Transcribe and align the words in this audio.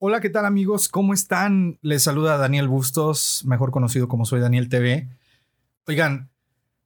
Hola, 0.00 0.20
¿qué 0.20 0.30
tal 0.30 0.46
amigos? 0.46 0.88
¿Cómo 0.88 1.12
están? 1.12 1.76
Les 1.82 2.04
saluda 2.04 2.36
Daniel 2.36 2.68
Bustos, 2.68 3.42
mejor 3.44 3.72
conocido 3.72 4.06
como 4.06 4.26
soy 4.26 4.38
Daniel 4.38 4.68
TV. 4.68 5.08
Oigan, 5.88 6.30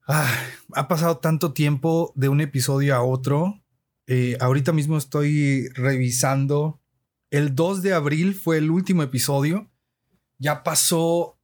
ah, 0.08 0.34
ha 0.72 0.88
pasado 0.88 1.18
tanto 1.18 1.52
tiempo 1.52 2.14
de 2.16 2.30
un 2.30 2.40
episodio 2.40 2.94
a 2.96 3.02
otro. 3.02 3.60
Eh, 4.06 4.38
ahorita 4.40 4.72
mismo 4.72 4.96
estoy 4.96 5.68
revisando. 5.74 6.80
El 7.28 7.54
2 7.54 7.82
de 7.82 7.92
abril 7.92 8.34
fue 8.34 8.56
el 8.56 8.70
último 8.70 9.02
episodio. 9.02 9.70
Ya 10.38 10.62
pasó, 10.62 11.38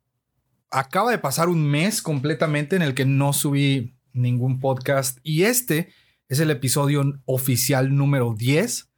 acaba 0.70 1.10
de 1.10 1.18
pasar 1.18 1.50
un 1.50 1.70
mes 1.70 2.00
completamente 2.00 2.76
en 2.76 2.82
el 2.82 2.94
que 2.94 3.04
no 3.04 3.34
subí 3.34 3.94
ningún 4.14 4.58
podcast. 4.58 5.18
Y 5.22 5.42
este 5.42 5.92
es 6.30 6.40
el 6.40 6.50
episodio 6.50 7.20
oficial 7.26 7.94
número 7.94 8.32
10. 8.32 8.88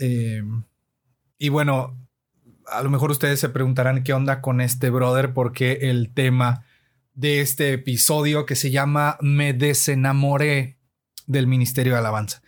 Eh, 0.00 0.42
y 1.44 1.50
bueno, 1.50 1.94
a 2.66 2.82
lo 2.82 2.88
mejor 2.88 3.10
ustedes 3.10 3.38
se 3.38 3.50
preguntarán 3.50 4.02
qué 4.02 4.14
onda 4.14 4.40
con 4.40 4.62
este 4.62 4.88
brother, 4.88 5.34
porque 5.34 5.90
el 5.90 6.14
tema 6.14 6.64
de 7.12 7.42
este 7.42 7.74
episodio 7.74 8.46
que 8.46 8.56
se 8.56 8.70
llama 8.70 9.18
Me 9.20 9.52
desenamoré 9.52 10.78
del 11.26 11.46
Ministerio 11.46 11.92
de 11.92 11.98
Alabanza. 11.98 12.40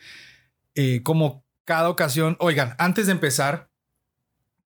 Eh, 0.74 1.02
como 1.02 1.44
cada 1.66 1.90
ocasión, 1.90 2.38
oigan, 2.40 2.74
antes 2.78 3.04
de 3.04 3.12
empezar, 3.12 3.68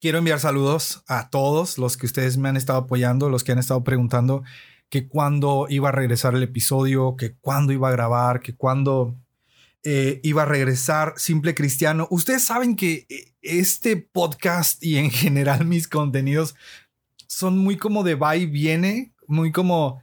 quiero 0.00 0.18
enviar 0.18 0.38
saludos 0.38 1.02
a 1.08 1.28
todos 1.28 1.76
los 1.76 1.96
que 1.96 2.06
ustedes 2.06 2.36
me 2.36 2.48
han 2.48 2.56
estado 2.56 2.78
apoyando, 2.78 3.30
los 3.30 3.42
que 3.42 3.50
han 3.50 3.58
estado 3.58 3.82
preguntando 3.82 4.44
que 4.90 5.08
cuándo 5.08 5.66
iba 5.68 5.88
a 5.88 5.92
regresar 5.92 6.36
el 6.36 6.44
episodio, 6.44 7.16
que 7.16 7.34
cuándo 7.34 7.72
iba 7.72 7.88
a 7.88 7.92
grabar, 7.92 8.42
que 8.42 8.54
cuándo 8.54 9.16
eh, 9.82 10.20
iba 10.22 10.42
a 10.42 10.46
regresar 10.46 11.14
Simple 11.16 11.54
Cristiano. 11.54 12.06
Ustedes 12.10 12.44
saben 12.44 12.76
que 12.76 13.06
eh, 13.08 13.32
este 13.40 13.96
podcast 13.96 14.82
y 14.84 14.98
en 14.98 15.10
general 15.10 15.64
mis 15.64 15.88
contenidos 15.88 16.54
son 17.26 17.58
muy 17.58 17.76
como 17.76 18.02
de 18.02 18.14
va 18.14 18.36
y 18.36 18.46
viene, 18.46 19.12
muy 19.26 19.52
como 19.52 20.02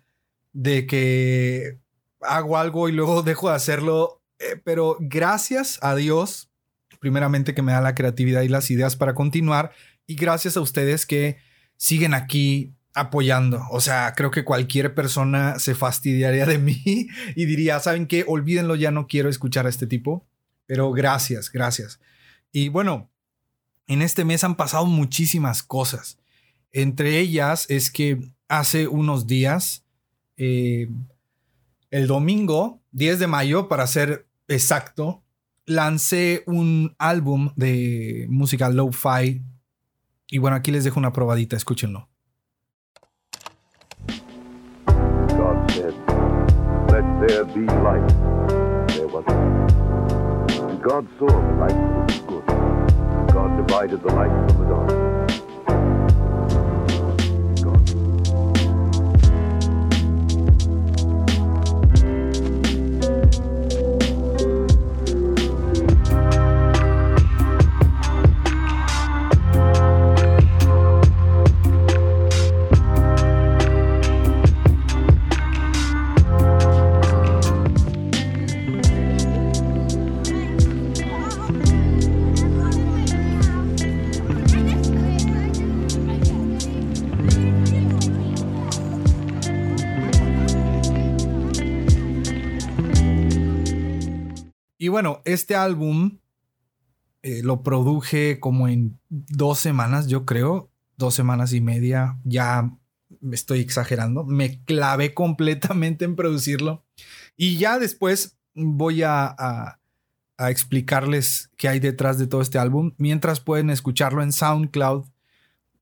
de 0.54 0.88
que 0.88 1.78
hago 2.22 2.58
algo 2.58 2.90
y 2.90 2.92
luego 2.92 3.22
dejo 3.24 3.50
de 3.50 3.56
hacerlo. 3.56 4.22
Eh, 4.40 4.60
pero 4.64 4.98
gracias 5.00 5.80
a 5.82 5.96
Dios, 5.96 6.50
primeramente 7.00 7.54
que 7.54 7.62
me 7.62 7.72
da 7.72 7.82
la 7.82 7.96
creatividad 7.96 8.42
y 8.42 8.48
las 8.48 8.72
ideas 8.72 8.96
para 8.96 9.14
continuar. 9.14 9.72
Y 10.08 10.16
gracias 10.16 10.58
a 10.58 10.62
ustedes 10.62 11.06
que 11.06 11.38
siguen 11.76 12.14
aquí 12.14 12.74
apoyando. 12.98 13.62
O 13.70 13.80
sea, 13.80 14.14
creo 14.16 14.32
que 14.32 14.44
cualquier 14.44 14.96
persona 14.96 15.60
se 15.60 15.76
fastidiaría 15.76 16.46
de 16.46 16.58
mí 16.58 17.08
y 17.36 17.46
diría, 17.46 17.80
¿saben 17.80 18.08
qué? 18.08 18.26
Olvídenlo, 18.28 18.76
ya 18.76 18.92
no 18.92 19.08
quiero 19.08 19.30
escuchar 19.30 19.66
a 19.66 19.70
este 19.70 19.88
tipo. 19.88 20.26
Pero 20.66 20.92
gracias, 20.92 21.52
gracias. 21.52 22.00
Y 22.52 22.70
bueno, 22.70 23.10
en 23.88 24.02
este 24.02 24.26
mes 24.26 24.44
han 24.44 24.56
pasado 24.56 24.86
muchísimas 24.86 25.64
cosas. 25.64 26.18
Entre 26.72 27.20
ellas 27.20 27.66
es 27.70 27.90
que 27.90 28.20
hace 28.50 28.88
unos 28.88 29.28
días, 29.28 29.86
eh, 30.36 30.90
el 31.90 32.08
domingo, 32.08 32.82
10 32.92 33.20
de 33.20 33.28
mayo, 33.28 33.68
para 33.70 33.88
ser 33.88 34.28
exacto, 34.48 35.24
lancé 35.66 36.44
un 36.48 36.96
álbum 36.98 37.52
de 37.56 38.26
música 38.30 38.70
lo-fi. 38.70 39.42
Y 40.30 40.38
bueno, 40.40 40.58
aquí 40.58 40.72
les 40.72 40.84
dejo 40.84 41.00
una 41.00 41.14
probadita, 41.14 41.56
escúchenlo. 41.56 42.07
There 47.28 47.44
be 47.44 47.62
light. 47.62 48.08
There 48.88 49.08
was 49.08 49.26
light. 49.28 50.70
And 50.70 50.82
God 50.82 51.06
saw 51.20 51.28
the 51.28 51.54
light 51.60 51.76
was 51.76 52.20
good. 52.22 52.46
God 53.34 53.68
divided 53.68 54.02
the 54.02 54.14
light 54.14 54.52
from 54.52 54.64
the 54.64 54.70
dark. 54.70 55.07
Y 94.88 94.90
bueno, 94.90 95.22
este 95.26 95.54
álbum 95.54 96.20
eh, 97.22 97.42
lo 97.44 97.62
produje 97.62 98.40
como 98.40 98.70
en 98.70 98.98
dos 99.10 99.60
semanas, 99.60 100.08
yo 100.08 100.26
creo, 100.26 100.72
dos 100.96 101.14
semanas 101.14 101.52
y 101.52 101.60
media, 101.60 102.18
ya 102.24 102.72
estoy 103.34 103.60
exagerando, 103.60 104.24
me 104.24 104.64
clavé 104.64 105.14
completamente 105.14 106.06
en 106.06 106.16
producirlo. 106.16 106.86
Y 107.36 107.58
ya 107.58 107.80
después 107.80 108.38
voy 108.56 109.04
a, 109.04 109.78
explicarles 110.40 111.52
qué 111.58 111.68
hay 111.68 111.82
detrás 111.82 112.18
de 112.18 112.28
todo 112.28 112.40
este 112.40 112.58
álbum, 112.58 112.94
mientras 112.98 113.42
pueden 113.42 113.70
escucharlo 113.70 114.24
en 114.24 114.32
SoundCloud, 114.32 115.06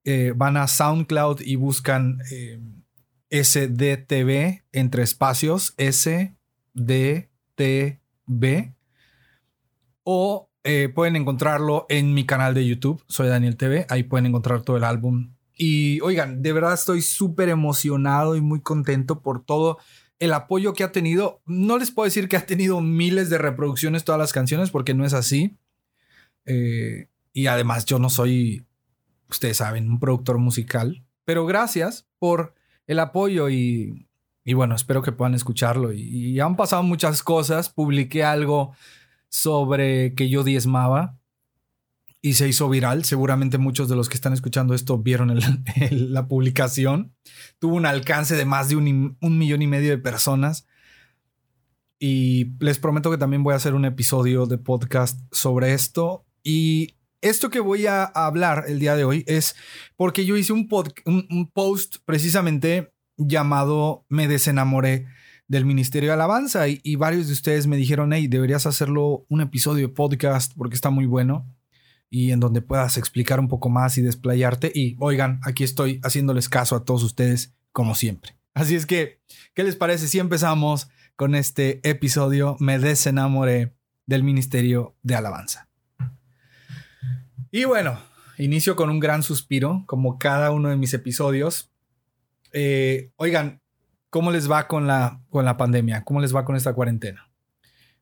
eh, 0.03 0.33
van 0.35 0.57
a 0.57 0.67
SoundCloud 0.67 1.41
y 1.41 1.57
buscan 1.57 2.21
eh, 2.31 2.59
SDTV 3.29 4.63
entre 4.71 5.03
espacios, 5.03 5.75
SDTV 5.77 6.35
o 10.05 10.49
eh, 10.63 10.89
pueden 10.93 11.15
encontrarlo 11.15 11.85
en 11.89 12.13
mi 12.13 12.25
canal 12.25 12.53
de 12.53 12.65
YouTube, 12.65 13.03
soy 13.07 13.27
Daniel 13.27 13.57
TV, 13.57 13.85
ahí 13.89 14.03
pueden 14.03 14.27
encontrar 14.27 14.61
todo 14.61 14.77
el 14.77 14.83
álbum. 14.83 15.33
Y 15.57 15.99
oigan, 16.01 16.41
de 16.41 16.53
verdad 16.53 16.73
estoy 16.73 17.01
súper 17.01 17.49
emocionado 17.49 18.35
y 18.35 18.41
muy 18.41 18.61
contento 18.61 19.21
por 19.21 19.43
todo 19.43 19.77
el 20.19 20.33
apoyo 20.33 20.73
que 20.73 20.83
ha 20.83 20.91
tenido. 20.91 21.41
No 21.45 21.77
les 21.77 21.91
puedo 21.91 22.05
decir 22.05 22.29
que 22.29 22.37
ha 22.37 22.45
tenido 22.45 22.81
miles 22.81 23.29
de 23.29 23.37
reproducciones 23.37 24.03
todas 24.03 24.19
las 24.19 24.31
canciones 24.31 24.69
porque 24.69 24.93
no 24.93 25.05
es 25.05 25.13
así. 25.13 25.57
Eh, 26.45 27.09
y 27.33 27.47
además 27.47 27.85
yo 27.85 27.97
no 27.99 28.09
soy, 28.09 28.65
ustedes 29.29 29.57
saben, 29.57 29.89
un 29.89 29.99
productor 29.99 30.37
musical. 30.37 31.03
Pero 31.25 31.45
gracias 31.45 32.07
por 32.19 32.53
el 32.85 32.99
apoyo 32.99 33.49
y, 33.49 34.07
bueno, 34.53 34.75
espero 34.75 35.01
que 35.01 35.11
puedan 35.11 35.33
escucharlo. 35.33 35.93
y 35.93 36.39
han 36.39 36.55
pasado 36.55 36.83
muchas 36.83 37.23
cosas. 37.23 37.69
Publiqué 37.69 38.23
algo 38.23 38.73
sobre 39.29 40.13
que 40.13 40.29
yo 40.29 40.43
diezmaba 40.43 41.17
y 42.25 42.33
se 42.33 42.47
hizo 42.47 42.67
viral. 42.69 43.05
Seguramente 43.05 43.59
muchos 43.59 43.87
de 43.87 43.95
los 43.95 44.09
que 44.09 44.15
están 44.15 44.33
escuchando 44.33 44.73
esto 44.73 44.97
vieron 44.97 45.39
la 45.91 46.27
publicación. 46.27 47.13
Tuvo 47.59 47.75
un 47.75 47.85
alcance 47.85 48.35
de 48.35 48.45
más 48.45 48.67
de 48.67 48.77
un, 48.77 49.15
millón 49.21 49.61
y 49.61 49.67
medio 49.67 49.91
de 49.91 49.99
personas. 49.99 50.65
Y 51.99 52.55
les 52.59 52.79
prometo 52.79 53.11
que 53.11 53.19
también 53.19 53.43
voy 53.43 53.53
a 53.53 53.57
hacer 53.57 53.75
un 53.75 53.85
episodio 53.85 54.47
de 54.47 54.57
podcast 54.57 55.19
sobre 55.31 55.73
esto. 55.73 56.25
Y 56.41 56.95
esto 57.21 57.51
que 57.51 57.59
voy 57.59 57.85
a 57.85 58.05
hablar 58.05 58.63
el 58.67 58.79
día 58.79 58.95
de 58.95 59.03
hoy 59.03 59.23
es 59.27 59.55
porque 59.95 60.25
yo 60.25 60.35
hice 60.35 60.51
un, 60.51 60.67
un 61.05 61.51
post 61.51 61.97
precisamente 62.05 62.91
llamado 63.17 64.03
Me 64.09 64.27
desenamoré 64.27 65.05
del 65.47 65.65
Ministerio 65.65 66.09
de 66.09 66.13
Alabanza 66.13 66.67
y, 66.67 66.95
varios 66.95 67.27
de 67.27 67.33
ustedes 67.33 67.67
me 67.67 67.77
dijeron, 67.77 68.13
hey, 68.13 68.27
deberías 68.27 68.65
hacerlo 68.65 69.25
un 69.29 69.41
episodio 69.41 69.87
de 69.87 69.93
podcast 69.93 70.53
porque 70.55 70.75
está 70.75 70.89
muy 70.89 71.05
bueno 71.05 71.47
y 72.09 72.31
en 72.31 72.39
donde 72.39 72.61
puedas 72.61 72.97
explicar 72.97 73.39
un 73.39 73.47
poco 73.47 73.69
más 73.69 73.97
y 73.97 74.01
desplayarte. 74.01 74.71
Y 74.73 74.95
oigan, 74.99 75.39
aquí 75.43 75.63
estoy 75.63 75.99
haciéndoles 76.03 76.49
caso 76.49 76.75
a 76.75 76.83
todos 76.83 77.03
ustedes 77.03 77.53
como 77.71 77.93
siempre. 77.93 78.37
Así 78.53 78.75
es 78.75 78.85
que, 78.85 79.21
¿qué 79.53 79.63
les 79.63 79.75
parece 79.75 80.07
si 80.07 80.19
empezamos 80.19 80.89
con 81.15 81.35
este 81.35 81.87
episodio 81.87 82.55
Me 82.59 82.79
desenamoré 82.79 83.75
del 84.05 84.23
Ministerio 84.23 84.95
de 85.03 85.15
Alabanza? 85.15 85.69
Y 87.51 87.65
bueno, 87.65 87.99
inicio 88.37 88.75
con 88.75 88.89
un 88.89 88.99
gran 88.99 89.23
suspiro, 89.23 89.83
como 89.85 90.17
cada 90.17 90.51
uno 90.51 90.69
de 90.69 90.77
mis 90.77 90.93
episodios. 90.93 91.71
Eh, 92.53 93.11
oigan, 93.17 93.61
¿cómo 94.15 94.31
les 94.31 94.49
va 94.49 94.65
con 94.69 94.87
la, 94.87 95.21
con 95.29 95.43
la 95.43 95.57
pandemia? 95.57 96.05
¿Cómo 96.05 96.21
les 96.21 96.33
va 96.33 96.45
con 96.45 96.55
esta 96.55 96.71
cuarentena? 96.71 97.29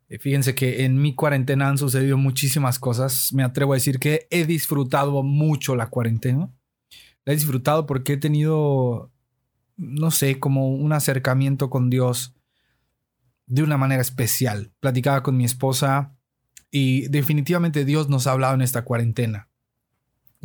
Eh, 0.08 0.20
fíjense 0.20 0.54
que 0.54 0.86
en 0.86 1.02
mi 1.02 1.16
cuarentena 1.16 1.68
han 1.68 1.80
sucedido 1.80 2.18
muchísimas 2.18 2.78
cosas. 2.78 3.34
Me 3.34 3.42
atrevo 3.42 3.74
a 3.74 3.78
decir 3.78 3.98
que 3.98 4.28
he 4.30 4.46
disfrutado 4.46 5.24
mucho 5.24 5.76
la 5.76 5.88
cuarentena. 5.90 6.54
La 7.26 7.34
he 7.34 7.36
disfrutado 7.36 7.88
porque 7.88 8.14
he 8.14 8.18
tenido, 8.18 9.12
no 9.76 10.12
sé, 10.12 10.40
como 10.40 10.70
un 10.70 10.94
acercamiento 10.94 11.72
con 11.72 11.90
Dios 11.90 12.36
de 13.48 13.64
una 13.64 13.78
manera 13.78 14.04
especial. 14.04 14.72
Platicaba 14.82 15.24
con 15.24 15.36
mi 15.36 15.46
esposa 15.46 16.16
y 16.70 17.08
definitivamente 17.08 17.86
Dios 17.86 18.08
nos 18.08 18.28
ha 18.28 18.34
hablado 18.34 18.54
en 18.54 18.62
esta 18.62 18.84
cuarentena. 18.84 19.50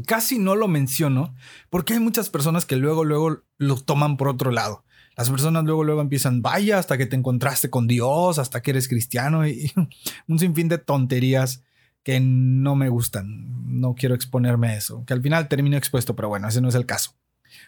Casi 0.06 0.38
no 0.38 0.56
lo 0.56 0.66
menciono 0.66 1.34
porque 1.68 1.92
hay 1.92 2.00
muchas 2.00 2.30
personas 2.30 2.64
que 2.64 2.76
luego, 2.76 3.04
luego 3.04 3.42
lo 3.58 3.76
toman 3.76 4.16
por 4.16 4.28
otro 4.28 4.50
lado. 4.50 4.86
Las 5.18 5.30
personas 5.30 5.64
luego, 5.64 5.82
luego 5.82 6.00
empiezan, 6.00 6.42
vaya, 6.42 6.78
hasta 6.78 6.96
que 6.96 7.04
te 7.04 7.16
encontraste 7.16 7.70
con 7.70 7.88
Dios, 7.88 8.38
hasta 8.38 8.62
que 8.62 8.70
eres 8.70 8.86
cristiano 8.86 9.48
y 9.48 9.72
un 10.28 10.38
sinfín 10.38 10.68
de 10.68 10.78
tonterías 10.78 11.64
que 12.04 12.20
no 12.20 12.76
me 12.76 12.88
gustan. 12.88 13.80
No 13.80 13.96
quiero 13.96 14.14
exponerme 14.14 14.68
a 14.68 14.76
eso, 14.76 15.04
que 15.04 15.14
al 15.14 15.20
final 15.20 15.48
termino 15.48 15.76
expuesto, 15.76 16.14
pero 16.14 16.28
bueno, 16.28 16.46
ese 16.46 16.60
no 16.60 16.68
es 16.68 16.76
el 16.76 16.86
caso. 16.86 17.16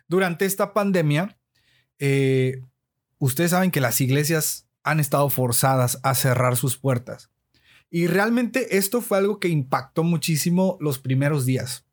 Durante 0.07 0.45
esta 0.45 0.73
pandemia, 0.73 1.37
eh, 1.99 2.63
ustedes 3.19 3.51
saben 3.51 3.73
que 3.73 3.81
las 3.81 4.01
iglesias 4.01 4.69
han 4.85 5.01
estado 5.01 5.29
forzadas 5.29 5.99
a 6.05 6.15
cerrar 6.15 6.57
sus 6.57 6.77
puertas. 6.77 7.31
Y 7.91 8.07
realmente 8.07 8.79
esto 8.79 9.01
fue 9.01 9.19
algo 9.19 9.41
que 9.41 9.49
impactó 9.49 10.05
muchísimo 10.05 10.79
los 10.81 11.01
primeros 11.01 11.47
días. 11.47 11.85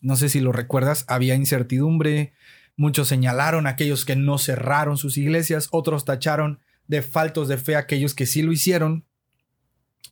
No 0.00 0.16
sé 0.16 0.28
si 0.28 0.40
lo 0.40 0.52
recuerdas, 0.52 1.06
había 1.08 1.34
incertidumbre, 1.34 2.34
muchos 2.78 3.08
señalaron 3.08 3.66
a 3.66 3.70
aquellos 3.70 4.06
que 4.06 4.16
no 4.16 4.38
cerraron 4.38 4.96
sus 4.96 5.18
iglesias, 5.18 5.68
otros 5.72 6.06
tacharon 6.06 6.60
de 6.86 7.02
faltos 7.02 7.48
de 7.48 7.58
fe 7.58 7.76
a 7.76 7.80
aquellos 7.80 8.14
que 8.14 8.24
sí 8.24 8.40
lo 8.40 8.52
hicieron. 8.52 9.04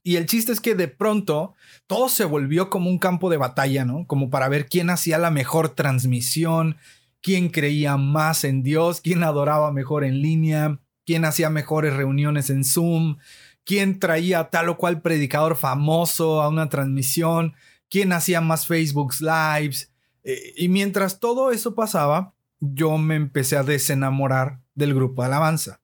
Y 0.03 0.17
el 0.17 0.27
chiste 0.27 0.53
es 0.53 0.61
que 0.61 0.75
de 0.75 0.89
pronto 0.89 1.55
todo 1.87 2.09
se 2.09 2.25
volvió 2.25 2.69
como 2.69 2.91
un 2.91 2.99
campo 2.99 3.31
de 3.31 3.37
batalla, 3.39 3.85
¿no? 3.85 4.07
Como 4.07 4.31
para 4.31 4.49
ver 4.49 4.67
quién 4.67 4.91
hacía 4.91 5.17
la 5.17 5.31
mejor 5.31 5.71
transmisión, 5.71 6.77
quién 7.23 7.49
creía 7.49 7.97
más 7.97 8.45
en 8.45 8.63
Dios, 8.63 9.01
quién 9.01 9.23
adoraba 9.23 9.73
mejor 9.73 10.05
en 10.05 10.21
línea, 10.21 10.81
quién 11.05 11.25
hacía 11.25 11.51
mejores 11.51 11.95
reuniones 11.95 12.51
en 12.51 12.65
Zoom, 12.65 13.19
quién 13.65 14.01
traía 14.01 14.51
tal 14.51 14.69
o 14.71 14.77
cual 14.77 15.03
predicador 15.03 15.57
famoso 15.57 16.43
a 16.43 16.49
una 16.49 16.69
transmisión, 16.69 17.55
quién 17.89 18.13
hacía 18.13 18.41
más 18.41 18.67
Facebook 18.67 19.15
Lives. 19.21 19.93
Eh, 20.25 20.53
y 20.57 20.69
mientras 20.69 21.21
todo 21.21 21.53
eso 21.53 21.77
pasaba, 21.77 22.36
yo 22.61 22.99
me 22.99 23.15
empecé 23.17 23.57
a 23.57 23.63
desenamorar 23.63 24.61
del 24.75 24.95
grupo 24.95 25.23
alabanza. 25.23 25.81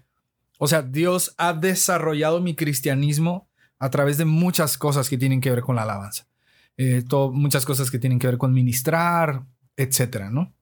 O 0.59 0.69
sea, 0.69 0.81
Dios 0.81 1.35
ha 1.39 1.53
desarrollado 1.53 2.41
mi 2.41 2.55
cristianismo 2.55 3.49
a 3.81 3.91
través 3.91 4.17
de 4.17 4.27
muchas 4.27 4.79
cosas 4.79 5.11
que 5.11 5.19
tienen 5.19 5.41
que 5.41 5.51
ver 5.51 5.63
con 5.63 5.75
la 5.75 5.83
alabanza. 5.83 6.29
Eh, 6.77 7.03
muchas 7.33 7.67
cosas 7.67 7.91
que 7.91 7.99
tienen 7.99 8.21
que 8.21 8.29
ver 8.29 8.39
con 8.39 8.53
ministrar, 8.53 9.45
etcétera, 9.77 10.31
¿no? 10.31 10.55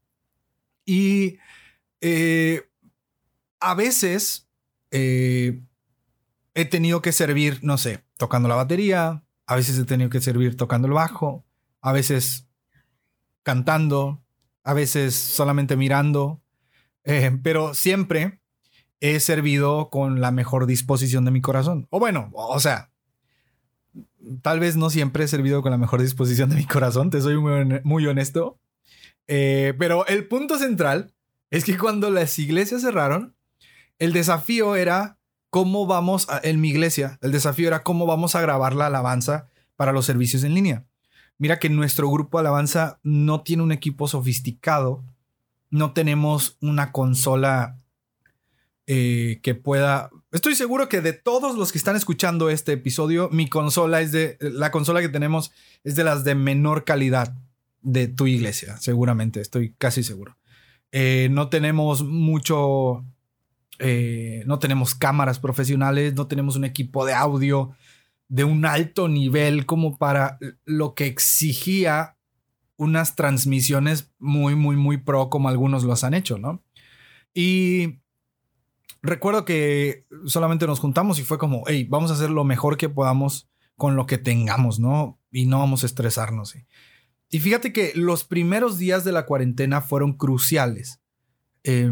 Y 0.87 1.39
eh, 2.01 2.63
a 3.61 3.75
veces 3.75 4.49
eh, 4.91 5.61
he 6.55 6.65
tenido 6.65 7.03
que 7.03 7.13
servir, 7.13 7.61
no 7.63 7.77
sé, 7.77 8.05
tocando 8.17 8.49
la 8.49 8.55
batería, 8.55 9.23
a 9.47 9.57
veces 9.57 9.79
he 9.79 9.85
tenido 9.85 10.09
que 10.09 10.23
servir 10.23 10.57
tocando 10.57 10.89
el 10.89 10.95
bajo, 10.95 11.45
a 11.83 11.93
veces 11.93 12.47
cantando, 13.43 14.24
a 14.65 14.73
veces 14.73 15.15
solamente 15.15 15.77
mirando, 15.77 16.43
eh, 17.05 17.39
pero 17.43 17.75
siempre 17.75 18.41
he 19.01 19.21
servido 19.21 19.91
con 19.91 20.21
la 20.23 20.31
mejor 20.31 20.67
disposición 20.67 21.27
de 21.27 21.31
mi 21.31 21.43
corazón. 21.43 21.87
O 21.91 22.01
bueno, 22.01 22.31
o 22.33 22.59
sea, 22.59 22.91
tal 24.41 24.61
vez 24.61 24.77
no 24.77 24.89
siempre 24.89 25.25
he 25.25 25.29
servido 25.29 25.61
con 25.61 25.71
la 25.71 25.79
mejor 25.79 26.01
disposición 26.01 26.49
de 26.49 26.57
mi 26.57 26.67
corazón, 26.67 27.11
te 27.11 27.21
soy 27.21 27.37
muy, 27.37 28.07
honesto. 28.07 28.59
Eh, 29.29 29.75
pero 29.79 30.07
el 30.07 30.27
punto 30.27 30.59
central 30.59 31.15
es 31.51 31.65
que 31.65 31.77
cuando 31.77 32.11
las 32.11 32.39
iglesias 32.39 32.81
cerraron, 32.81 33.37
el 33.99 34.13
desafío 34.13 34.75
era 34.77 35.19
cómo 35.51 35.87
vamos 35.87 36.29
a, 36.31 36.41
en 36.43 36.61
mi 36.61 36.71
iglesia, 36.71 37.19
el 37.23 37.33
desafío 37.33 37.69
era 37.69 37.83
cómo 37.83 38.07
vamos 38.07 38.35
a 38.35 38.41
grabar 38.41 38.75
la 38.75 38.87
alabanza 38.87 39.49
para 39.77 39.93
los 39.93 40.07
servicios 40.07 40.45
en 40.45 40.55
línea. 40.55 40.87
Mira 41.39 41.59
que 41.59 41.69
nuestro 41.69 42.11
grupo 42.11 42.39
alabanza 42.39 43.01
no 43.03 43.43
tiene 43.43 43.63
un 43.63 43.73
equipo 43.73 44.09
sofisticado, 44.09 45.05
no 45.71 45.93
tenemos 45.93 46.57
una 46.61 46.93
consola 46.93 47.81
eh, 48.87 49.41
que 49.43 49.55
pueda. 49.55 50.11
Estoy 50.31 50.55
seguro 50.55 50.89
que 50.89 51.01
de 51.01 51.13
todos 51.13 51.57
los 51.57 51.73
que 51.73 51.79
están 51.79 51.97
escuchando 51.97 52.51
este 52.51 52.73
episodio, 52.73 53.29
mi 53.31 53.49
consola 53.49 54.01
es 54.01 54.13
de. 54.13 54.37
La 54.41 54.71
consola 54.71 55.01
que 55.01 55.09
tenemos 55.09 55.53
es 55.83 55.97
de 55.97 56.05
las 56.05 56.25
de 56.25 56.35
menor 56.35 56.85
calidad 56.85 57.35
de 57.83 58.09
tu 58.09 58.27
iglesia, 58.27 58.77
seguramente, 58.79 59.41
estoy 59.41 59.75
casi 59.77 60.03
seguro. 60.03 60.39
Eh, 60.93 61.29
no 61.31 61.49
tenemos 61.49 62.05
mucho 62.05 63.05
eh, 63.79 64.45
no 64.47 64.59
tenemos 64.59 64.95
cámaras 64.95 65.41
profesionales, 65.41 66.15
no 66.15 66.27
tenemos 66.27 66.57
un 66.57 66.65
equipo 66.65 67.05
de 67.05 67.13
audio 67.13 67.75
de 68.29 68.45
un 68.45 68.65
alto 68.65 69.09
nivel 69.09 69.67
como 69.67 69.99
para 69.99 70.39
lo 70.65 70.95
que 70.95 71.07
exigía 71.07 72.17
unas 72.77 73.15
transmisiones 73.17 74.13
muy, 74.19 74.55
muy, 74.55 74.77
muy 74.77 74.99
pro 74.99 75.31
como 75.31 75.49
algunos 75.49 75.85
los 75.85 76.05
han 76.05 76.15
hecho, 76.15 76.39
¿no? 76.39 76.63
Y 77.33 78.01
recuerdo 79.03 79.45
que 79.45 80.07
solamente 80.27 80.67
nos 80.67 80.81
juntamos 80.81 81.19
y 81.19 81.25
fue 81.25 81.39
como, 81.39 81.65
hey, 81.67 81.87
vamos 81.89 82.11
a 82.11 82.15
hacer 82.15 82.31
lo 82.31 82.45
mejor 82.45 82.77
que 82.77 82.89
podamos 82.89 83.49
con 83.77 83.97
lo 83.97 84.07
que 84.07 84.19
tengamos, 84.19 84.79
¿no? 84.81 85.19
Y 85.31 85.47
no 85.47 85.59
vamos 85.59 85.83
a 85.83 85.87
estresarnos. 85.87 86.57
Y 87.31 87.41
fíjate 87.41 87.73
que 87.73 87.93
los 87.95 88.25
primeros 88.25 88.79
días 88.79 89.05
de 89.05 89.13
la 89.13 89.27
cuarentena 89.27 89.81
fueron 89.81 90.13
cruciales. 90.15 91.01
Eh, 91.65 91.91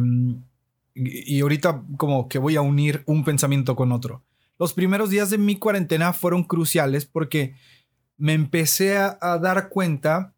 y 0.94 1.40
ahorita 1.40 1.84
como 1.96 2.28
que 2.28 2.38
voy 2.38 2.56
a 2.56 2.60
unir 2.60 3.02
un 3.06 3.24
pensamiento 3.24 3.74
con 3.74 3.92
otro. 3.92 4.22
Los 4.62 4.74
primeros 4.74 5.10
días 5.10 5.28
de 5.28 5.38
mi 5.38 5.56
cuarentena 5.56 6.12
fueron 6.12 6.44
cruciales 6.44 7.04
porque 7.04 7.56
me 8.16 8.32
empecé 8.32 8.96
a, 8.96 9.16
dar 9.42 9.70
cuenta 9.70 10.36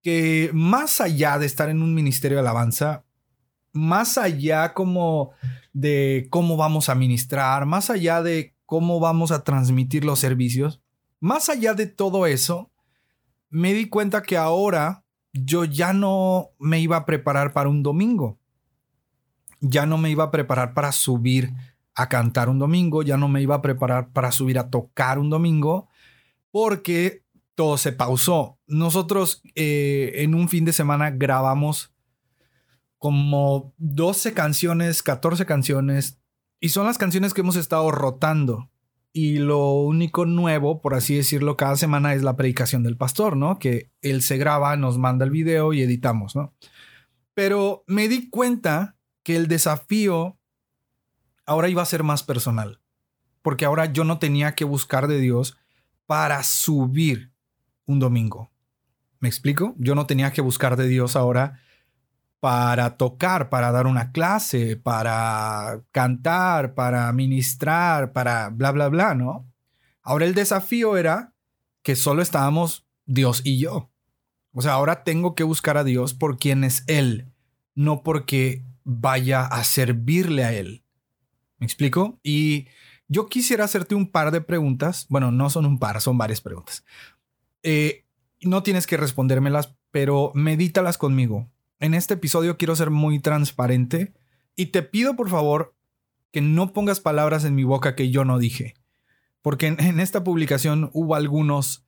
que 0.00 0.50
más 0.54 1.02
allá 1.02 1.38
de 1.38 1.44
estar 1.44 1.68
en 1.68 1.82
un 1.82 1.92
ministerio 1.92 2.38
de 2.38 2.40
alabanza, 2.40 3.04
más 3.74 4.16
allá 4.16 4.72
como 4.72 5.32
de 5.74 6.28
cómo 6.30 6.56
vamos 6.56 6.88
a 6.88 6.94
ministrar, 6.94 7.66
más 7.66 7.90
allá 7.90 8.22
de 8.22 8.56
cómo 8.64 9.00
vamos 9.00 9.32
a 9.32 9.44
transmitir 9.44 10.02
los 10.06 10.18
servicios, 10.18 10.80
más 11.20 11.50
allá 11.50 11.74
de 11.74 11.86
todo 11.86 12.26
eso, 12.26 12.70
me 13.50 13.74
di 13.74 13.86
cuenta 13.90 14.22
que 14.22 14.38
ahora 14.38 15.04
yo 15.34 15.66
ya 15.66 15.92
no 15.92 16.52
me 16.58 16.80
iba 16.80 16.96
a 16.96 17.04
preparar 17.04 17.52
para 17.52 17.68
un 17.68 17.82
domingo. 17.82 18.38
Ya 19.60 19.84
no 19.84 19.98
me 19.98 20.08
iba 20.10 20.24
a 20.24 20.30
preparar 20.30 20.72
para 20.72 20.90
subir 20.90 21.52
a 21.94 22.08
cantar 22.08 22.48
un 22.48 22.58
domingo, 22.58 23.02
ya 23.02 23.16
no 23.16 23.28
me 23.28 23.42
iba 23.42 23.56
a 23.56 23.62
preparar 23.62 24.12
para 24.12 24.32
subir 24.32 24.58
a 24.58 24.70
tocar 24.70 25.18
un 25.18 25.30
domingo, 25.30 25.88
porque 26.50 27.24
todo 27.54 27.76
se 27.76 27.92
pausó. 27.92 28.58
Nosotros 28.66 29.42
eh, 29.54 30.12
en 30.16 30.34
un 30.34 30.48
fin 30.48 30.64
de 30.64 30.72
semana 30.72 31.10
grabamos 31.10 31.94
como 32.98 33.74
12 33.78 34.32
canciones, 34.32 35.02
14 35.02 35.44
canciones, 35.44 36.20
y 36.60 36.68
son 36.68 36.86
las 36.86 36.98
canciones 36.98 37.34
que 37.34 37.40
hemos 37.40 37.56
estado 37.56 37.90
rotando. 37.90 38.70
Y 39.12 39.38
lo 39.38 39.72
único 39.72 40.24
nuevo, 40.24 40.80
por 40.80 40.94
así 40.94 41.16
decirlo, 41.16 41.56
cada 41.56 41.76
semana 41.76 42.14
es 42.14 42.22
la 42.22 42.36
predicación 42.36 42.82
del 42.82 42.96
pastor, 42.96 43.36
¿no? 43.36 43.58
Que 43.58 43.90
él 44.00 44.22
se 44.22 44.38
graba, 44.38 44.76
nos 44.76 44.96
manda 44.96 45.24
el 45.24 45.30
video 45.30 45.74
y 45.74 45.82
editamos, 45.82 46.34
¿no? 46.34 46.54
Pero 47.34 47.84
me 47.86 48.08
di 48.08 48.30
cuenta 48.30 48.96
que 49.22 49.36
el 49.36 49.48
desafío 49.48 50.38
ahora 51.52 51.68
iba 51.68 51.82
a 51.82 51.86
ser 51.86 52.02
más 52.02 52.22
personal, 52.22 52.80
porque 53.42 53.64
ahora 53.64 53.86
yo 53.86 54.04
no 54.04 54.18
tenía 54.18 54.54
que 54.54 54.64
buscar 54.64 55.06
de 55.06 55.18
Dios 55.18 55.56
para 56.06 56.42
subir 56.42 57.32
un 57.86 57.98
domingo. 57.98 58.50
¿Me 59.20 59.28
explico? 59.28 59.74
Yo 59.78 59.94
no 59.94 60.06
tenía 60.06 60.32
que 60.32 60.40
buscar 60.40 60.76
de 60.76 60.88
Dios 60.88 61.14
ahora 61.14 61.60
para 62.40 62.96
tocar, 62.96 63.50
para 63.50 63.70
dar 63.70 63.86
una 63.86 64.10
clase, 64.10 64.76
para 64.76 65.80
cantar, 65.92 66.74
para 66.74 67.12
ministrar, 67.12 68.12
para 68.12 68.48
bla, 68.48 68.72
bla, 68.72 68.88
bla, 68.88 69.14
¿no? 69.14 69.48
Ahora 70.02 70.24
el 70.24 70.34
desafío 70.34 70.96
era 70.96 71.34
que 71.82 71.94
solo 71.94 72.20
estábamos 72.20 72.84
Dios 73.06 73.42
y 73.44 73.58
yo. 73.58 73.90
O 74.52 74.62
sea, 74.62 74.72
ahora 74.72 75.04
tengo 75.04 75.34
que 75.34 75.44
buscar 75.44 75.76
a 75.76 75.84
Dios 75.84 76.14
por 76.14 76.36
quien 76.36 76.64
es 76.64 76.82
Él, 76.88 77.32
no 77.74 78.02
porque 78.02 78.64
vaya 78.84 79.44
a 79.44 79.62
servirle 79.64 80.44
a 80.44 80.52
Él. 80.52 80.81
¿Me 81.62 81.66
explico? 81.66 82.18
Y 82.24 82.66
yo 83.06 83.28
quisiera 83.28 83.62
hacerte 83.62 83.94
un 83.94 84.10
par 84.10 84.32
de 84.32 84.40
preguntas. 84.40 85.06
Bueno, 85.08 85.30
no 85.30 85.48
son 85.48 85.64
un 85.64 85.78
par, 85.78 86.00
son 86.00 86.18
varias 86.18 86.40
preguntas. 86.40 86.84
Eh, 87.62 88.04
no 88.40 88.64
tienes 88.64 88.88
que 88.88 88.96
respondérmelas, 88.96 89.76
pero 89.92 90.32
medítalas 90.34 90.98
conmigo. 90.98 91.48
En 91.78 91.94
este 91.94 92.14
episodio 92.14 92.56
quiero 92.56 92.74
ser 92.74 92.90
muy 92.90 93.20
transparente 93.20 94.12
y 94.56 94.66
te 94.66 94.82
pido 94.82 95.14
por 95.14 95.30
favor 95.30 95.76
que 96.32 96.40
no 96.40 96.72
pongas 96.72 96.98
palabras 96.98 97.44
en 97.44 97.54
mi 97.54 97.62
boca 97.62 97.94
que 97.94 98.10
yo 98.10 98.24
no 98.24 98.40
dije. 98.40 98.74
Porque 99.40 99.68
en, 99.68 100.00
esta 100.00 100.24
publicación 100.24 100.90
hubo 100.92 101.14
algunos 101.14 101.86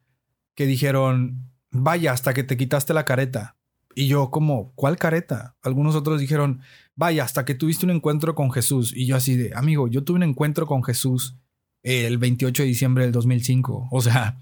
que 0.54 0.66
dijeron, 0.66 1.50
vaya, 1.72 2.12
hasta 2.12 2.32
que 2.32 2.44
te 2.44 2.56
quitaste 2.56 2.94
la 2.94 3.04
careta. 3.04 3.56
Y 3.94 4.06
yo 4.06 4.30
como, 4.30 4.72
¿cuál 4.74 4.96
careta? 4.96 5.56
Algunos 5.62 5.94
otros 5.94 6.20
dijeron, 6.20 6.60
vaya, 6.94 7.24
hasta 7.24 7.44
que 7.44 7.54
tuviste 7.54 7.86
un 7.86 7.92
encuentro 7.92 8.34
con 8.34 8.50
Jesús. 8.50 8.92
Y 8.94 9.06
yo 9.06 9.16
así 9.16 9.36
de, 9.36 9.52
amigo, 9.54 9.88
yo 9.88 10.04
tuve 10.04 10.16
un 10.16 10.22
encuentro 10.22 10.66
con 10.66 10.82
Jesús 10.82 11.36
el 11.82 12.18
28 12.18 12.62
de 12.62 12.68
diciembre 12.68 13.04
del 13.04 13.12
2005. 13.12 13.88
O 13.90 14.00
sea, 14.00 14.38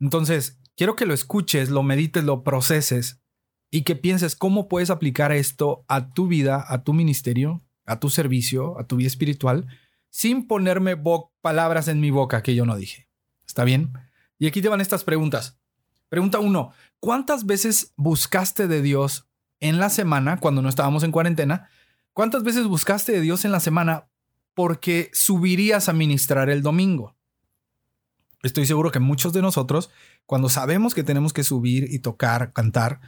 entonces, 0.00 0.58
quiero 0.76 0.96
que 0.96 1.06
lo 1.06 1.14
escuches, 1.14 1.70
lo 1.70 1.82
medites, 1.82 2.24
lo 2.24 2.42
proceses 2.42 3.20
y 3.70 3.82
que 3.82 3.96
pienses 3.96 4.36
cómo 4.36 4.68
puedes 4.68 4.90
aplicar 4.90 5.32
esto 5.32 5.84
a 5.88 6.12
tu 6.12 6.26
vida, 6.26 6.64
a 6.66 6.82
tu 6.82 6.92
ministerio, 6.92 7.62
a 7.86 8.00
tu 8.00 8.10
servicio, 8.10 8.78
a 8.78 8.86
tu 8.86 8.96
vida 8.96 9.06
espiritual, 9.06 9.66
sin 10.10 10.46
ponerme 10.46 10.96
palabras 11.40 11.88
en 11.88 12.00
mi 12.00 12.10
boca 12.10 12.42
que 12.42 12.54
yo 12.54 12.66
no 12.66 12.76
dije. 12.76 13.08
¿Está 13.46 13.64
bien? 13.64 13.92
Y 14.38 14.46
aquí 14.46 14.60
te 14.60 14.68
van 14.68 14.80
estas 14.80 15.04
preguntas. 15.04 15.58
Pregunta 16.08 16.38
uno, 16.38 16.72
¿cuántas 17.02 17.46
veces 17.46 17.92
buscaste 17.96 18.68
de 18.68 18.80
Dios 18.80 19.28
en 19.58 19.78
la 19.78 19.90
semana 19.90 20.38
cuando 20.38 20.62
no 20.62 20.68
estábamos 20.68 21.02
en 21.02 21.10
cuarentena? 21.10 21.68
¿Cuántas 22.12 22.44
veces 22.44 22.68
buscaste 22.68 23.10
de 23.10 23.20
Dios 23.20 23.44
en 23.44 23.50
la 23.50 23.58
semana 23.58 24.08
porque 24.54 25.10
subirías 25.12 25.88
a 25.88 25.92
ministrar 25.92 26.48
el 26.48 26.62
domingo? 26.62 27.16
Estoy 28.42 28.66
seguro 28.66 28.92
que 28.92 29.00
muchos 29.00 29.32
de 29.32 29.42
nosotros, 29.42 29.90
cuando 30.26 30.48
sabemos 30.48 30.94
que 30.94 31.02
tenemos 31.02 31.32
que 31.32 31.42
subir 31.42 31.88
y 31.90 31.98
tocar, 31.98 32.52
cantar, 32.52 33.00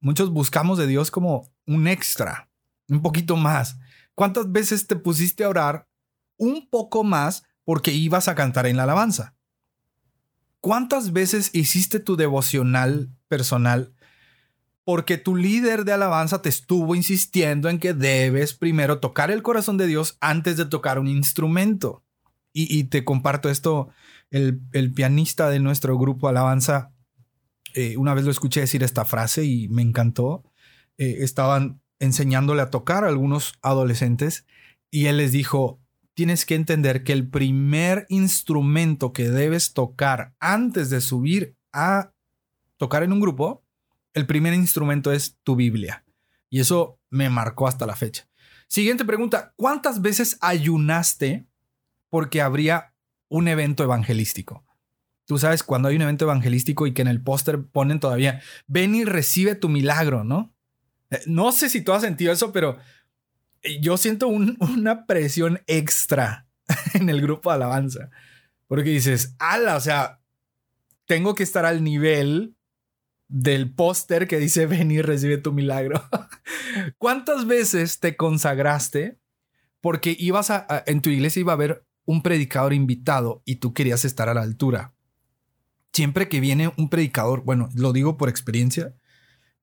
muchos 0.00 0.30
buscamos 0.30 0.78
de 0.78 0.86
Dios 0.86 1.10
como 1.10 1.50
un 1.66 1.88
extra, 1.88 2.48
un 2.88 3.02
poquito 3.02 3.36
más. 3.36 3.78
¿Cuántas 4.14 4.52
veces 4.52 4.86
te 4.86 4.94
pusiste 4.94 5.42
a 5.42 5.48
orar 5.48 5.88
un 6.36 6.68
poco 6.70 7.02
más 7.02 7.42
porque 7.64 7.90
ibas 7.90 8.28
a 8.28 8.36
cantar 8.36 8.66
en 8.66 8.76
la 8.76 8.84
alabanza? 8.84 9.34
¿Cuántas 10.60 11.12
veces 11.12 11.50
hiciste 11.54 12.00
tu 12.00 12.16
devocional 12.16 13.10
personal 13.28 13.94
porque 14.84 15.18
tu 15.18 15.36
líder 15.36 15.84
de 15.84 15.92
alabanza 15.92 16.42
te 16.42 16.48
estuvo 16.48 16.94
insistiendo 16.94 17.68
en 17.68 17.78
que 17.78 17.94
debes 17.94 18.54
primero 18.54 18.98
tocar 18.98 19.30
el 19.30 19.42
corazón 19.42 19.78
de 19.78 19.86
Dios 19.86 20.18
antes 20.20 20.56
de 20.56 20.66
tocar 20.66 20.98
un 20.98 21.08
instrumento? 21.08 22.04
Y, 22.52 22.84
te 22.84 23.04
comparto 23.04 23.48
esto, 23.48 23.90
el, 24.30 24.92
pianista 24.92 25.48
de 25.48 25.60
nuestro 25.60 25.96
grupo 25.96 26.28
Alabanza, 26.28 26.92
eh, 27.74 27.96
una 27.96 28.12
vez 28.12 28.24
lo 28.24 28.32
escuché 28.32 28.58
decir 28.58 28.82
esta 28.82 29.04
frase 29.04 29.44
y 29.44 29.68
me 29.68 29.82
encantó. 29.82 30.42
Eh, 30.98 31.18
estaban 31.20 31.80
enseñándole 32.00 32.62
a 32.62 32.70
tocar 32.70 33.04
a 33.04 33.08
algunos 33.08 33.54
adolescentes 33.62 34.46
y 34.90 35.06
él 35.06 35.18
les 35.18 35.30
dijo, 35.30 35.79
tienes 36.20 36.44
que 36.44 36.54
entender 36.54 37.02
que 37.02 37.14
el 37.14 37.30
primer 37.30 38.04
instrumento 38.10 39.14
que 39.14 39.30
debes 39.30 39.72
tocar 39.72 40.34
antes 40.38 40.90
de 40.90 41.00
subir 41.00 41.56
a 41.72 42.12
tocar 42.76 43.02
en 43.02 43.14
un 43.14 43.20
grupo, 43.20 43.64
el 44.12 44.26
primer 44.26 44.52
instrumento 44.52 45.12
es 45.12 45.38
tu 45.44 45.56
Biblia. 45.56 46.04
Y 46.50 46.60
eso 46.60 47.00
me 47.08 47.30
marcó 47.30 47.66
hasta 47.66 47.86
la 47.86 47.96
fecha. 47.96 48.28
Siguiente 48.68 49.06
pregunta, 49.06 49.54
¿cuántas 49.56 50.02
veces 50.02 50.36
ayunaste 50.42 51.46
porque 52.10 52.42
habría 52.42 52.92
un 53.30 53.48
evento 53.48 53.82
evangelístico? 53.82 54.62
Tú 55.24 55.38
sabes, 55.38 55.62
cuando 55.62 55.88
hay 55.88 55.96
un 55.96 56.02
evento 56.02 56.26
evangelístico 56.26 56.86
y 56.86 56.92
que 56.92 57.00
en 57.00 57.08
el 57.08 57.22
póster 57.22 57.64
ponen 57.64 57.98
todavía, 57.98 58.42
ven 58.66 58.94
y 58.94 59.06
recibe 59.06 59.54
tu 59.54 59.70
milagro, 59.70 60.22
¿no? 60.22 60.54
Eh, 61.08 61.22
no 61.24 61.50
sé 61.52 61.70
si 61.70 61.80
tú 61.80 61.94
has 61.94 62.02
sentido 62.02 62.30
eso, 62.30 62.52
pero 62.52 62.76
yo 63.80 63.96
siento 63.96 64.28
una 64.28 65.06
presión 65.06 65.60
extra 65.66 66.46
en 66.94 67.08
el 67.08 67.20
grupo 67.20 67.50
de 67.50 67.56
alabanza. 67.56 68.10
Porque 68.66 68.90
dices, 68.90 69.34
ala, 69.38 69.76
o 69.76 69.80
sea, 69.80 70.20
tengo 71.06 71.34
que 71.34 71.42
estar 71.42 71.64
al 71.66 71.82
nivel 71.82 72.54
del 73.28 73.72
póster 73.72 74.26
que 74.26 74.38
dice 74.38 74.66
ven 74.66 74.90
y 74.90 75.02
recibe 75.02 75.38
tu 75.38 75.52
milagro. 75.52 76.02
¿Cuántas 76.98 77.46
veces 77.46 78.00
te 78.00 78.16
consagraste 78.16 79.18
porque 79.80 80.16
ibas 80.18 80.50
a, 80.50 80.66
en 80.86 81.00
tu 81.00 81.10
iglesia 81.10 81.40
iba 81.40 81.52
a 81.52 81.54
haber 81.54 81.84
un 82.04 82.22
predicador 82.22 82.72
invitado 82.72 83.42
y 83.44 83.56
tú 83.56 83.72
querías 83.72 84.04
estar 84.04 84.28
a 84.28 84.34
la 84.34 84.42
altura? 84.42 84.94
Siempre 85.92 86.28
que 86.28 86.40
viene 86.40 86.72
un 86.76 86.88
predicador, 86.88 87.42
bueno, 87.42 87.68
lo 87.74 87.92
digo 87.92 88.16
por 88.16 88.28
experiencia, 88.28 88.94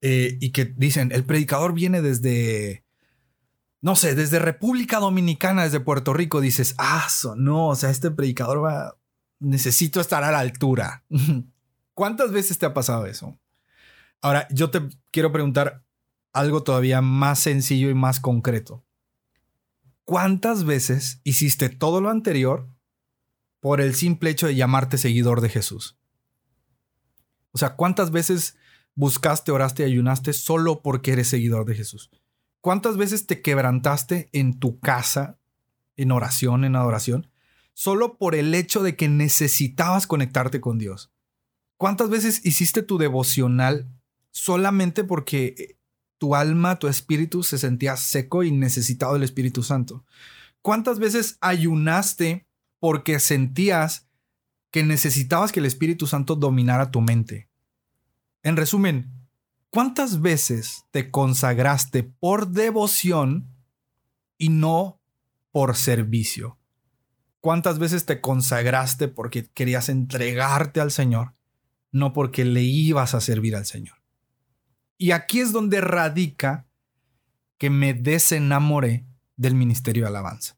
eh, 0.02 0.38
y 0.40 0.52
que 0.52 0.66
dicen, 0.66 1.12
el 1.12 1.24
predicador 1.24 1.74
viene 1.74 2.02
desde 2.02 2.84
no 3.82 3.96
sé, 3.96 4.16
desde 4.16 4.40
República 4.40 5.00
Dominicana, 5.00 5.64
desde 5.64 5.80
Puerto 5.80 6.14
Rico, 6.14 6.42
dices, 6.42 6.76
ah, 6.78 7.08
no, 7.36 7.70
o 7.70 7.76
sea, 7.76 7.90
este 7.90 8.12
predicador 8.12 8.64
va, 8.64 8.98
necesito 9.40 10.02
estar 10.02 10.24
a 10.24 10.32
la 10.32 10.40
altura. 10.40 11.06
¿Cuántas 11.94 12.32
veces 12.32 12.58
te 12.58 12.66
ha 12.66 12.74
pasado 12.74 13.06
eso? 13.06 13.40
Ahora, 14.22 14.48
yo 14.52 14.72
te 14.72 14.82
quiero 15.12 15.32
preguntar 15.32 15.84
algo 16.34 16.64
todavía 16.64 17.02
más 17.02 17.40
sencillo 17.40 17.90
y 17.90 17.94
más 17.94 18.20
concreto. 18.20 18.84
¿Cuántas 20.06 20.64
veces 20.64 21.22
hiciste 21.24 21.70
todo 21.70 22.02
lo 22.02 22.10
anterior 22.10 22.70
por 23.60 23.82
el 23.82 23.94
simple 23.96 24.30
hecho 24.30 24.48
de 24.48 24.56
llamarte 24.56 24.98
seguidor 24.98 25.42
de 25.42 25.50
Jesús? 25.50 25.98
O 27.52 27.58
sea, 27.58 27.76
¿cuántas 27.76 28.12
veces 28.12 28.56
buscaste, 28.96 29.52
oraste 29.52 29.84
y 29.84 29.92
ayunaste 29.92 30.34
solo 30.34 30.82
porque 30.82 31.14
eres 31.14 31.28
seguidor 31.28 31.66
de 31.66 31.76
Jesús? 31.76 32.10
¿Cuántas 32.68 32.98
veces 32.98 33.28
te 33.28 33.42
quebrantaste 33.42 34.28
en 34.34 34.60
tu 34.60 34.82
casa, 34.82 35.40
en 35.96 36.12
oración, 36.12 36.66
en 36.66 36.76
adoración, 36.76 37.32
solo 37.74 38.18
por 38.18 38.36
el 38.36 38.54
hecho 38.54 38.84
de 38.84 38.98
que 38.98 39.08
necesitabas 39.08 40.06
conectarte 40.06 40.60
con 40.60 40.78
Dios? 40.78 41.10
¿Cuántas 41.78 42.10
veces 42.10 42.46
hiciste 42.46 42.84
tu 42.84 42.98
devocional 42.98 43.88
solamente 44.32 45.06
porque 45.06 45.56
eh, 45.58 45.78
tu 46.18 46.36
alma, 46.36 46.78
tu 46.78 46.90
espíritu 46.90 47.42
se 47.42 47.58
sentía 47.58 47.96
seco 47.96 48.44
y 48.44 48.52
necesitado 48.52 49.14
del 49.14 49.24
Espíritu 49.24 49.64
Santo? 49.64 50.04
¿Cuántas 50.62 51.00
veces 51.00 51.38
ayunaste 51.40 52.48
porque 52.80 53.22
sentías 53.22 54.10
que 54.72 54.84
necesitabas 54.84 55.54
que 55.54 55.62
el 55.62 55.68
Espíritu 55.68 56.06
Santo 56.06 56.36
dominara 56.36 56.92
tu 56.92 57.00
mente? 57.00 57.48
En 58.44 58.58
resumen, 58.58 59.17
¿Cuántas 59.70 60.22
veces 60.22 60.86
te 60.92 61.12
consagraste 61.12 62.04
por 62.04 62.50
devoción 62.50 63.54
y 64.38 64.50
no 64.50 65.02
por 65.52 65.76
servicio? 65.76 66.58
¿Cuántas 67.42 67.78
veces 67.78 68.06
te 68.06 68.22
consagraste 68.22 69.08
porque 69.08 69.50
querías 69.52 69.90
entregarte 69.90 70.80
al 70.80 70.92
Señor, 70.92 71.36
no 71.92 72.14
porque 72.14 72.46
le 72.46 72.62
ibas 72.64 73.14
a 73.14 73.22
servir 73.22 73.56
al 73.56 73.66
Señor? 73.66 73.98
Y 74.98 75.12
aquí 75.12 75.40
es 75.40 75.52
donde 75.52 75.82
radica 75.82 76.68
que 77.58 77.70
me 77.70 77.94
desenamoré 77.94 79.06
del 79.36 79.56
ministerio 79.56 80.04
de 80.04 80.10
alabanza. 80.10 80.58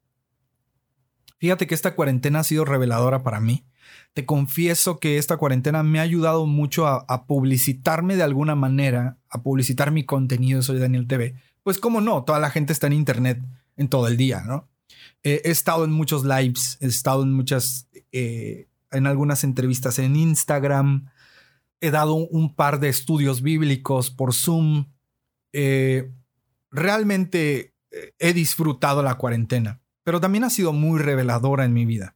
Fíjate 1.37 1.67
que 1.67 1.75
esta 1.75 1.95
cuarentena 1.95 2.39
ha 2.39 2.43
sido 2.43 2.65
reveladora 2.65 3.23
para 3.23 3.39
mí 3.39 3.68
te 4.13 4.25
confieso 4.25 4.99
que 4.99 5.17
esta 5.17 5.37
cuarentena 5.37 5.83
me 5.83 5.99
ha 5.99 6.03
ayudado 6.03 6.45
mucho 6.45 6.87
a, 6.87 7.25
publicitarme 7.25 8.15
de 8.15 8.23
alguna 8.23 8.55
manera, 8.55 9.17
a 9.29 9.41
publicitar 9.41 9.91
mi 9.91 10.05
contenido. 10.05 10.61
Soy 10.61 10.79
Daniel 10.79 11.07
TV. 11.07 11.35
Pues 11.63 11.79
cómo 11.79 12.01
no, 12.01 12.23
toda 12.23 12.39
la 12.39 12.49
gente 12.49 12.73
está 12.73 12.87
en 12.87 12.93
internet 12.93 13.41
en 13.77 13.87
todo 13.87 14.07
el 14.07 14.17
día, 14.17 14.43
¿no? 14.45 14.67
he 15.23 15.49
estado 15.49 15.85
en 15.85 15.91
muchos 15.91 16.23
lives, 16.23 16.77
he 16.81 16.87
estado 16.87 17.23
en 17.23 17.33
muchas, 17.33 17.87
eh, 18.11 18.67
en 18.91 19.07
algunas 19.07 19.43
entrevistas 19.43 19.99
en 19.99 20.15
Instagram, 20.15 21.09
he 21.81 21.91
dado 21.91 22.15
un 22.15 22.55
par 22.55 22.79
de 22.79 22.89
estudios 22.89 23.41
bíblicos 23.41 24.11
por 24.11 24.33
Zoom. 24.33 24.85
Eh, 25.53 26.11
realmente 26.71 27.73
eh, 27.91 28.13
he 28.19 28.33
disfrutado 28.33 29.03
la 29.03 29.15
cuarentena, 29.15 29.81
pero 30.03 30.19
también 30.19 30.43
ha 30.43 30.49
sido 30.49 30.73
muy 30.73 30.99
reveladora 30.99 31.65
en 31.65 31.73
mi 31.73 31.85
vida. 31.85 32.15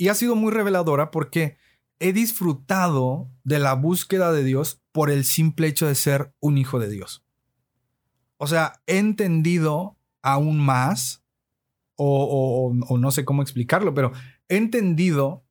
Y 0.00 0.08
ha 0.08 0.14
sido 0.14 0.34
muy 0.34 0.50
reveladora 0.50 1.10
porque 1.10 1.58
he 1.98 2.14
disfrutado 2.14 3.28
de 3.44 3.58
la 3.58 3.74
búsqueda 3.74 4.32
de 4.32 4.42
Dios 4.42 4.80
por 4.92 5.10
el 5.10 5.26
simple 5.26 5.66
hecho 5.66 5.86
de 5.86 5.94
ser 5.94 6.32
un 6.40 6.56
hijo 6.56 6.78
de 6.78 6.88
Dios. 6.88 7.22
O 8.38 8.46
sea, 8.46 8.80
he 8.86 8.96
entendido 8.96 9.98
aún 10.22 10.58
más, 10.58 11.22
o, 11.96 12.72
no 12.72 13.10
sé 13.10 13.26
cómo 13.26 13.42
explicarlo, 13.42 13.92
pero 13.92 14.12
he 14.48 14.56
entendido 14.56 15.44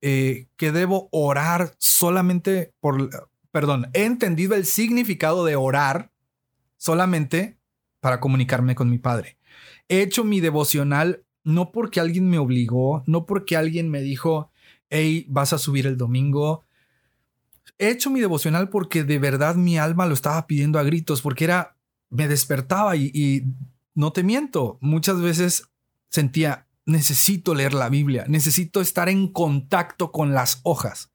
eh, 0.00 0.48
que 0.56 0.72
debo 0.72 1.10
orar 1.12 1.74
solamente 1.76 2.72
por, 2.80 3.10
perdón, 3.52 3.90
he 3.92 4.06
entendido 4.06 4.54
el 4.54 4.64
significado 4.64 5.44
de 5.44 5.56
orar 5.56 6.10
solamente 6.78 7.58
para 8.00 8.18
comunicarme 8.18 8.74
con 8.74 8.88
mi 8.88 8.96
Padre. 8.96 9.36
He 9.88 10.00
hecho 10.00 10.24
mi 10.24 10.40
devocional 10.40 11.26
no 11.48 11.72
porque 11.72 11.98
alguien 11.98 12.28
me 12.28 12.38
obligó, 12.38 13.02
no 13.06 13.24
porque 13.24 13.56
alguien 13.56 13.88
me 13.88 14.02
dijo, 14.02 14.50
hey, 14.90 15.24
vas 15.30 15.54
a 15.54 15.58
subir 15.58 15.86
el 15.86 15.96
domingo. 15.96 16.66
He 17.78 17.88
hecho 17.88 18.10
mi 18.10 18.20
devocional 18.20 18.68
porque 18.68 19.02
de 19.02 19.18
verdad 19.18 19.54
mi 19.54 19.78
alma 19.78 20.04
lo 20.04 20.12
estaba 20.12 20.46
pidiendo 20.46 20.78
a 20.78 20.82
gritos, 20.82 21.22
porque 21.22 21.44
era, 21.44 21.74
me 22.10 22.28
despertaba 22.28 22.96
y, 22.96 23.46
no 23.94 24.12
te 24.12 24.24
miento, 24.24 24.76
muchas 24.82 25.22
veces 25.22 25.70
sentía, 26.10 26.66
necesito 26.84 27.54
leer 27.54 27.72
la 27.72 27.88
Biblia, 27.88 28.26
necesito 28.28 28.82
estar 28.82 29.08
en 29.08 29.26
contacto 29.32 30.12
con 30.12 30.34
las 30.34 30.60
hojas. 30.64 31.12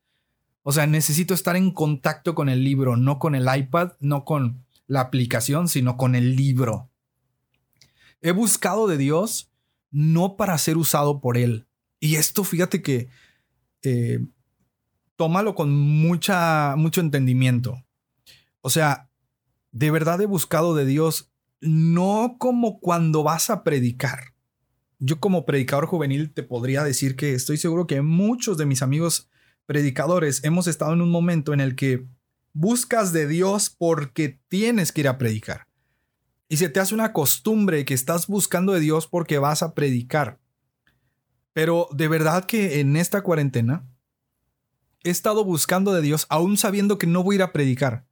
O 0.63 0.72
sea, 0.72 0.88
necesito 0.88 1.36
estar 1.36 1.56
en 1.56 1.70
contacto 1.70 2.34
con 2.34 2.50
el 2.50 2.63
libro, 2.63 2.98
no 2.98 3.20
con 3.20 3.36
el 3.36 3.48
iPad, 3.56 3.92
no 4.00 4.25
con 4.25 4.66
la 4.88 5.02
aplicación, 5.02 5.68
sino 5.68 5.96
con 5.96 6.16
el 6.16 6.36
libro. 6.36 6.90
He 8.22 8.32
buscado 8.32 8.88
de 8.88 8.98
Dios 8.98 9.53
no 9.94 10.36
para 10.36 10.58
ser 10.58 10.76
usado 10.76 11.22
por 11.22 11.38
Él. 11.38 11.68
Y 12.02 12.16
esto, 12.16 12.44
fíjate 12.44 12.82
que 12.82 13.08
eh, 13.84 14.20
tómalo 15.16 15.56
con 15.56 15.74
mucha, 15.74 16.76
mucho 16.76 17.00
entendimiento. 17.00 17.86
O 18.60 18.70
sea, 18.70 19.10
de 19.72 19.92
verdad 19.92 20.20
he 20.20 20.26
buscado 20.26 20.76
de 20.76 20.86
Dios 20.86 21.32
no 21.62 22.36
como 22.40 22.80
cuando 22.80 23.24
vas 23.24 23.50
a 23.50 23.64
predicar. 23.64 24.34
Yo 25.00 25.20
como 25.20 25.46
predicador 25.46 25.86
juvenil 25.86 26.34
te 26.34 26.44
podría 26.44 26.84
decir 26.84 27.16
que 27.16 27.34
estoy 27.34 27.58
seguro 27.58 27.88
que 27.88 28.02
muchos 28.02 28.58
de 28.58 28.66
mis 28.66 28.82
amigos 28.82 29.30
predicadores 29.66 30.44
hemos 30.44 30.68
estado 30.68 30.94
en 30.94 31.02
un 31.02 31.12
momento 31.12 31.54
en 31.54 31.62
el 31.62 31.76
que 31.76 32.06
buscas 32.52 33.14
de 33.14 33.28
Dios 33.28 33.70
porque 33.70 34.42
tienes 34.48 34.92
que 34.92 35.02
ir 35.02 35.08
a 35.08 35.18
predicar. 35.18 35.68
Y 36.50 36.58
se 36.58 36.70
te 36.70 36.80
hace 36.80 36.94
una 36.94 37.14
costumbre 37.14 37.86
que 37.86 37.94
estás 37.94 38.28
buscando 38.28 38.74
de 38.74 38.80
Dios 38.80 39.08
porque 39.08 39.38
vas 39.38 39.64
a 39.64 39.74
predicar. 39.74 40.40
Pero 41.54 41.88
de 41.92 42.08
verdad 42.08 42.46
que 42.46 42.80
en 42.80 42.96
esta 42.96 43.22
cuarentena 43.22 43.88
he 45.04 45.10
estado 45.10 45.44
buscando 45.44 45.94
de 45.94 46.02
Dios 46.02 46.26
aún 46.30 46.58
sabiendo 46.58 46.98
que 46.98 47.08
no 47.08 47.24
voy 47.24 47.36
a 47.36 47.38
ir 47.38 47.44
a 47.44 47.52
predicar. 47.54 48.06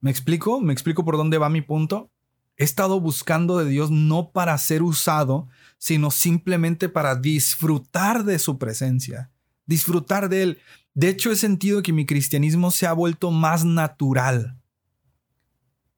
¿Me 0.00 0.10
explico? 0.10 0.60
¿Me 0.60 0.72
explico 0.72 1.04
por 1.04 1.16
dónde 1.16 1.38
va 1.38 1.48
mi 1.48 1.62
punto? 1.62 2.10
He 2.56 2.64
estado 2.64 3.00
buscando 3.00 3.58
de 3.58 3.68
Dios 3.68 3.90
no 3.90 4.30
para 4.30 4.56
ser 4.58 4.82
usado, 4.82 5.48
sino 5.78 6.10
simplemente 6.10 6.88
para 6.88 7.16
disfrutar 7.16 8.24
de 8.24 8.38
su 8.38 8.58
presencia, 8.58 9.32
disfrutar 9.66 10.28
de 10.28 10.42
Él. 10.42 10.58
De 10.92 11.08
hecho, 11.08 11.32
he 11.32 11.36
sentido 11.36 11.82
que 11.82 11.92
mi 11.92 12.06
cristianismo 12.06 12.70
se 12.70 12.86
ha 12.86 12.92
vuelto 12.92 13.30
más 13.30 13.64
natural. 13.64 14.60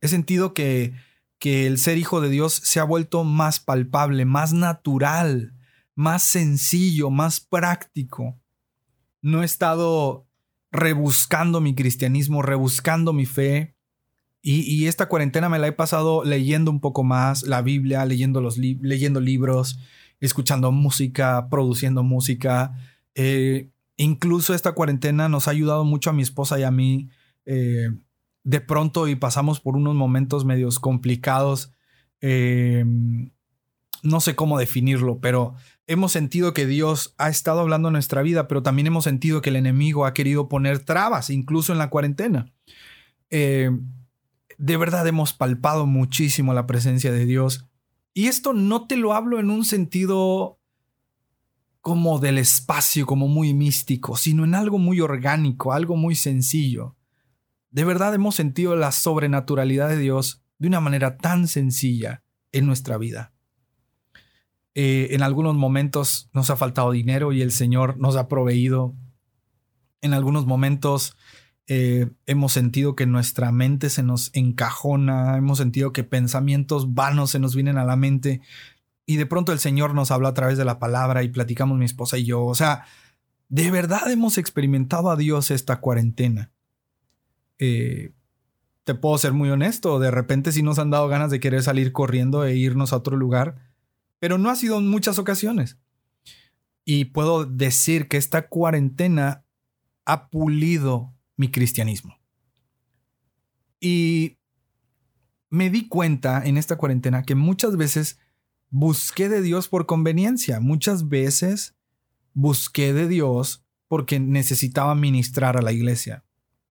He 0.00 0.08
sentido 0.08 0.54
que, 0.54 0.94
que 1.38 1.66
el 1.66 1.78
ser 1.78 1.98
hijo 1.98 2.20
de 2.20 2.28
Dios 2.28 2.54
se 2.54 2.80
ha 2.80 2.84
vuelto 2.84 3.24
más 3.24 3.60
palpable, 3.60 4.24
más 4.24 4.52
natural 4.52 5.56
más 5.96 6.22
sencillo, 6.22 7.10
más 7.10 7.40
práctico. 7.40 8.38
No 9.22 9.42
he 9.42 9.46
estado 9.46 10.28
rebuscando 10.70 11.60
mi 11.60 11.74
cristianismo, 11.74 12.42
rebuscando 12.42 13.12
mi 13.12 13.26
fe. 13.26 13.74
Y, 14.42 14.86
esta 14.86 15.08
cuarentena 15.08 15.48
me 15.48 15.58
la 15.58 15.66
he 15.66 15.72
pasado 15.72 16.22
leyendo 16.22 16.70
un 16.70 16.80
poco 16.80 17.02
más 17.02 17.42
la 17.42 17.62
Biblia, 17.62 18.04
leyendo, 18.04 18.40
los 18.40 18.58
libros, 18.58 19.80
escuchando 20.20 20.70
música, 20.70 21.48
produciendo 21.50 22.04
música. 22.04 22.72
Eh, 23.16 23.70
incluso 23.96 24.54
esta 24.54 24.70
cuarentena 24.70 25.28
nos 25.28 25.48
ha 25.48 25.50
ayudado 25.50 25.84
mucho 25.84 26.10
a 26.10 26.12
mi 26.12 26.22
esposa 26.22 26.60
y 26.60 26.62
a 26.62 26.70
mí. 26.70 27.08
Eh, 27.44 27.90
de 28.46 28.60
pronto 28.60 29.08
y 29.08 29.16
pasamos 29.16 29.58
por 29.58 29.76
unos 29.76 29.96
momentos 29.96 30.44
medios 30.44 30.78
complicados. 30.78 31.72
Eh, 32.20 32.84
no 34.04 34.20
sé 34.20 34.36
cómo 34.36 34.56
definirlo, 34.56 35.18
pero 35.18 35.54
hemos 35.88 36.12
sentido 36.12 36.54
que 36.54 36.64
Dios 36.64 37.12
ha 37.18 37.28
estado 37.28 37.58
hablando 37.58 37.88
en 37.88 37.94
nuestra 37.94 38.22
vida, 38.22 38.46
pero 38.46 38.62
también 38.62 38.86
hemos 38.86 39.02
sentido 39.02 39.42
que 39.42 39.50
el 39.50 39.56
enemigo 39.56 40.06
ha 40.06 40.14
querido 40.14 40.48
poner 40.48 40.78
trabas, 40.78 41.28
incluso 41.28 41.72
en 41.72 41.78
la 41.78 41.90
cuarentena. 41.90 42.52
Eh, 43.30 43.72
de 44.58 44.76
verdad 44.76 45.04
hemos 45.08 45.32
palpado 45.32 45.84
muchísimo 45.86 46.54
la 46.54 46.68
presencia 46.68 47.10
de 47.10 47.26
Dios. 47.26 47.66
Y 48.14 48.28
esto 48.28 48.52
no 48.52 48.86
te 48.86 48.96
lo 48.96 49.12
hablo 49.12 49.40
en 49.40 49.50
un 49.50 49.64
sentido 49.64 50.60
como 51.80 52.20
del 52.20 52.38
espacio, 52.38 53.06
como 53.06 53.26
muy 53.26 53.54
místico, 53.54 54.16
sino 54.16 54.44
en 54.44 54.54
algo 54.54 54.78
muy 54.78 55.00
orgánico, 55.00 55.72
algo 55.72 55.96
muy 55.96 56.14
sencillo. 56.14 56.95
De 57.76 57.84
verdad 57.84 58.14
hemos 58.14 58.34
sentido 58.34 58.74
la 58.74 58.90
sobrenaturalidad 58.90 59.90
de 59.90 59.98
Dios 59.98 60.42
de 60.58 60.68
una 60.68 60.80
manera 60.80 61.18
tan 61.18 61.46
sencilla 61.46 62.22
en 62.50 62.64
nuestra 62.64 62.96
vida. 62.96 63.34
Eh, 64.74 65.08
en 65.10 65.22
algunos 65.22 65.56
momentos 65.56 66.30
nos 66.32 66.48
ha 66.48 66.56
faltado 66.56 66.90
dinero 66.90 67.32
y 67.32 67.42
el 67.42 67.52
Señor 67.52 67.98
nos 67.98 68.16
ha 68.16 68.28
proveído. 68.28 68.94
En 70.00 70.14
algunos 70.14 70.46
momentos 70.46 71.18
eh, 71.66 72.08
hemos 72.24 72.54
sentido 72.54 72.96
que 72.96 73.04
nuestra 73.04 73.52
mente 73.52 73.90
se 73.90 74.02
nos 74.02 74.30
encajona, 74.32 75.36
hemos 75.36 75.58
sentido 75.58 75.92
que 75.92 76.02
pensamientos 76.02 76.94
vanos 76.94 77.32
se 77.32 77.40
nos 77.40 77.54
vienen 77.54 77.76
a 77.76 77.84
la 77.84 77.96
mente 77.96 78.40
y 79.04 79.16
de 79.16 79.26
pronto 79.26 79.52
el 79.52 79.58
Señor 79.58 79.92
nos 79.92 80.10
habla 80.10 80.30
a 80.30 80.34
través 80.34 80.56
de 80.56 80.64
la 80.64 80.78
palabra 80.78 81.24
y 81.24 81.28
platicamos 81.28 81.76
mi 81.76 81.84
esposa 81.84 82.16
y 82.16 82.24
yo. 82.24 82.42
O 82.42 82.54
sea, 82.54 82.86
de 83.50 83.70
verdad 83.70 84.10
hemos 84.10 84.38
experimentado 84.38 85.10
a 85.10 85.16
Dios 85.16 85.50
esta 85.50 85.78
cuarentena. 85.80 86.55
Eh, 87.58 88.12
te 88.84 88.94
puedo 88.94 89.18
ser 89.18 89.32
muy 89.32 89.50
honesto, 89.50 89.98
de 89.98 90.10
repente 90.10 90.52
si 90.52 90.62
nos 90.62 90.78
han 90.78 90.90
dado 90.90 91.08
ganas 91.08 91.30
de 91.30 91.40
querer 91.40 91.62
salir 91.62 91.92
corriendo 91.92 92.44
e 92.44 92.56
irnos 92.56 92.92
a 92.92 92.96
otro 92.96 93.16
lugar 93.16 93.56
pero 94.18 94.38
no 94.38 94.50
ha 94.50 94.56
sido 94.56 94.78
en 94.78 94.88
muchas 94.88 95.18
ocasiones. 95.18 95.78
Y 96.84 97.06
puedo 97.06 97.44
decir 97.44 98.08
que 98.08 98.16
esta 98.16 98.48
cuarentena 98.48 99.44
ha 100.04 100.28
pulido 100.30 101.14
mi 101.36 101.50
cristianismo. 101.50 102.16
Y 103.80 104.38
me 105.50 105.70
di 105.70 105.88
cuenta 105.88 106.44
en 106.44 106.56
esta 106.56 106.76
cuarentena 106.76 107.24
que 107.24 107.34
muchas 107.34 107.76
veces 107.76 108.18
busqué 108.70 109.28
de 109.28 109.42
Dios 109.42 109.68
por 109.68 109.86
conveniencia, 109.86 110.60
muchas 110.60 111.08
veces 111.08 111.76
busqué 112.32 112.92
de 112.92 113.08
Dios 113.08 113.64
porque 113.88 114.18
necesitaba 114.18 114.94
ministrar 114.94 115.56
a 115.56 115.62
la 115.62 115.72
iglesia. 115.72 116.24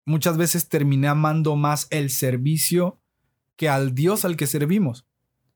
Muchas 0.05 0.37
veces 0.37 0.69
terminé 0.69 1.07
amando 1.07 1.55
más 1.55 1.87
el 1.89 2.09
servicio 2.09 3.01
que 3.55 3.69
al 3.69 3.95
Dios 3.95 4.25
al 4.25 4.37
que 4.37 4.47
servimos 4.47 5.05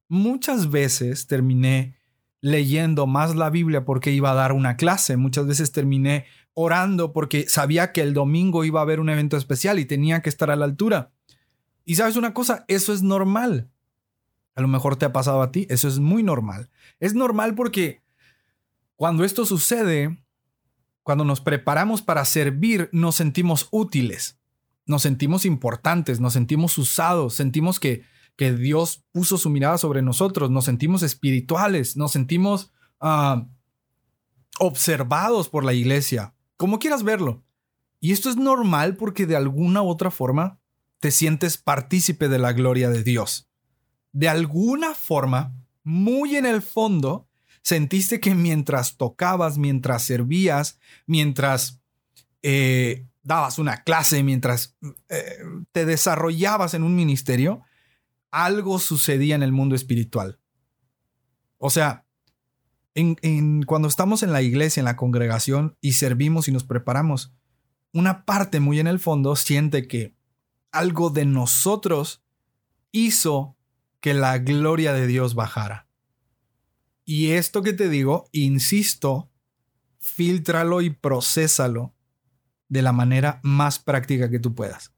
muchas 0.09 0.71
veces 0.71 1.27
terminé 1.27 1.95
leyendo 2.41 3.07
más 3.07 3.35
la 3.35 3.49
Biblia 3.49 3.85
porque 3.85 4.11
iba 4.11 4.31
a 4.31 4.35
dar 4.35 4.51
una 4.51 4.75
clase. 4.75 5.15
Muchas 5.15 5.47
veces 5.47 5.71
terminé 5.71 6.25
orando 6.53 7.13
porque 7.13 7.47
sabía 7.47 7.93
que 7.93 8.01
el 8.01 8.13
domingo 8.13 8.65
iba 8.65 8.81
a 8.81 8.83
haber 8.83 8.99
un 8.99 9.09
evento 9.09 9.37
especial 9.37 9.79
y 9.79 9.85
tenía 9.85 10.21
que 10.21 10.29
estar 10.29 10.51
a 10.51 10.55
la 10.55 10.65
altura. 10.65 11.11
Y 11.85 11.95
sabes 11.95 12.17
una 12.17 12.33
cosa, 12.33 12.65
eso 12.67 12.91
es 12.91 13.01
normal. 13.01 13.69
A 14.55 14.61
lo 14.61 14.67
mejor 14.67 14.97
te 14.97 15.05
ha 15.05 15.13
pasado 15.13 15.41
a 15.41 15.51
ti, 15.51 15.67
eso 15.69 15.87
es 15.87 15.99
muy 15.99 16.23
normal. 16.23 16.69
Es 16.99 17.13
normal 17.13 17.55
porque 17.55 18.01
cuando 18.95 19.23
esto 19.23 19.45
sucede, 19.45 20.21
cuando 21.03 21.23
nos 21.23 21.39
preparamos 21.39 22.01
para 22.01 22.25
servir, 22.25 22.89
nos 22.91 23.15
sentimos 23.15 23.67
útiles, 23.71 24.38
nos 24.89 25.03
sentimos 25.03 25.45
importantes, 25.45 26.19
nos 26.19 26.33
sentimos 26.33 26.77
usados, 26.77 27.35
sentimos 27.35 27.79
que 27.79 28.03
que 28.39 28.53
Dios 28.53 29.03
puso 29.11 29.37
su 29.37 29.49
mirada 29.49 29.77
sobre 29.77 30.01
nosotros, 30.01 30.49
nos 30.49 30.63
sentimos 30.63 31.03
espirituales, 31.03 31.97
nos 31.97 32.13
sentimos 32.13 32.71
ah, 33.01 33.45
observados 34.59 35.49
por 35.49 35.65
la 35.65 35.73
iglesia, 35.73 36.33
como 36.55 36.79
quieras 36.79 37.03
verlo. 37.03 37.43
Y 37.99 38.13
esto 38.13 38.29
es 38.29 38.37
normal 38.37 38.95
porque 38.95 39.25
de 39.25 39.35
alguna 39.35 39.81
u 39.81 39.89
otra 39.89 40.09
forma 40.09 40.57
te 41.01 41.11
sientes 41.11 41.57
partícipe 41.57 42.29
de 42.29 42.39
la 42.39 42.53
gloria 42.53 42.89
de 42.89 43.03
Dios. 43.03 43.49
De 44.13 44.29
alguna 44.29 44.95
forma, 44.95 45.53
muy 45.83 46.37
en 46.37 46.45
el 46.45 46.61
fondo, 46.61 47.27
sentiste 47.61 48.21
que 48.21 48.35
mientras 48.35 48.95
tocabas, 48.95 49.57
mientras 49.57 50.03
servías, 50.03 50.79
mientras 51.07 51.81
eh, 52.41 53.05
dabas 53.23 53.59
una 53.59 53.83
clase, 53.83 54.23
mientras 54.23 54.77
eh, 55.09 55.37
te 55.71 55.85
desarrollabas 55.85 56.73
en 56.73 56.83
un 56.83 56.95
ministerio, 56.95 57.61
algo 58.31 58.79
sucedía 58.79 59.35
en 59.35 59.43
el 59.43 59.51
mundo 59.51 59.75
espiritual. 59.75 60.39
O 61.57 61.69
sea, 61.69 62.05
cuando 63.65 63.87
estamos 63.87 64.23
en 64.23 64.33
la 64.33 64.41
iglesia, 64.41 64.81
en 64.81 64.85
la 64.85 64.95
congregación 64.95 65.77
y 65.81 65.93
servimos 65.93 66.47
y 66.47 66.51
nos 66.51 66.63
preparamos, 66.63 67.33
una 67.93 68.25
parte 68.25 68.59
muy 68.59 68.79
en 68.79 68.87
el 68.87 68.99
fondo 68.99 69.35
siente 69.35 69.87
que 69.87 70.15
algo 70.71 71.09
de 71.09 71.25
nosotros 71.25 72.23
hizo 72.91 73.57
que 73.99 74.13
la 74.13 74.37
gloria 74.37 74.93
de 74.93 75.07
Dios 75.07 75.35
bajara. 75.35 75.87
Y 77.05 77.31
esto 77.31 77.63
que 77.63 77.73
te 77.73 77.89
digo, 77.89 78.29
insisto, 78.31 79.31
filtralo 79.99 80.81
y 80.81 80.91
procésalo 80.91 81.95
de 82.69 82.81
la 82.81 82.93
manera 82.93 83.39
más 83.43 83.79
práctica 83.79 84.29
que 84.29 84.39
tú 84.39 84.55
puedas. 84.55 84.93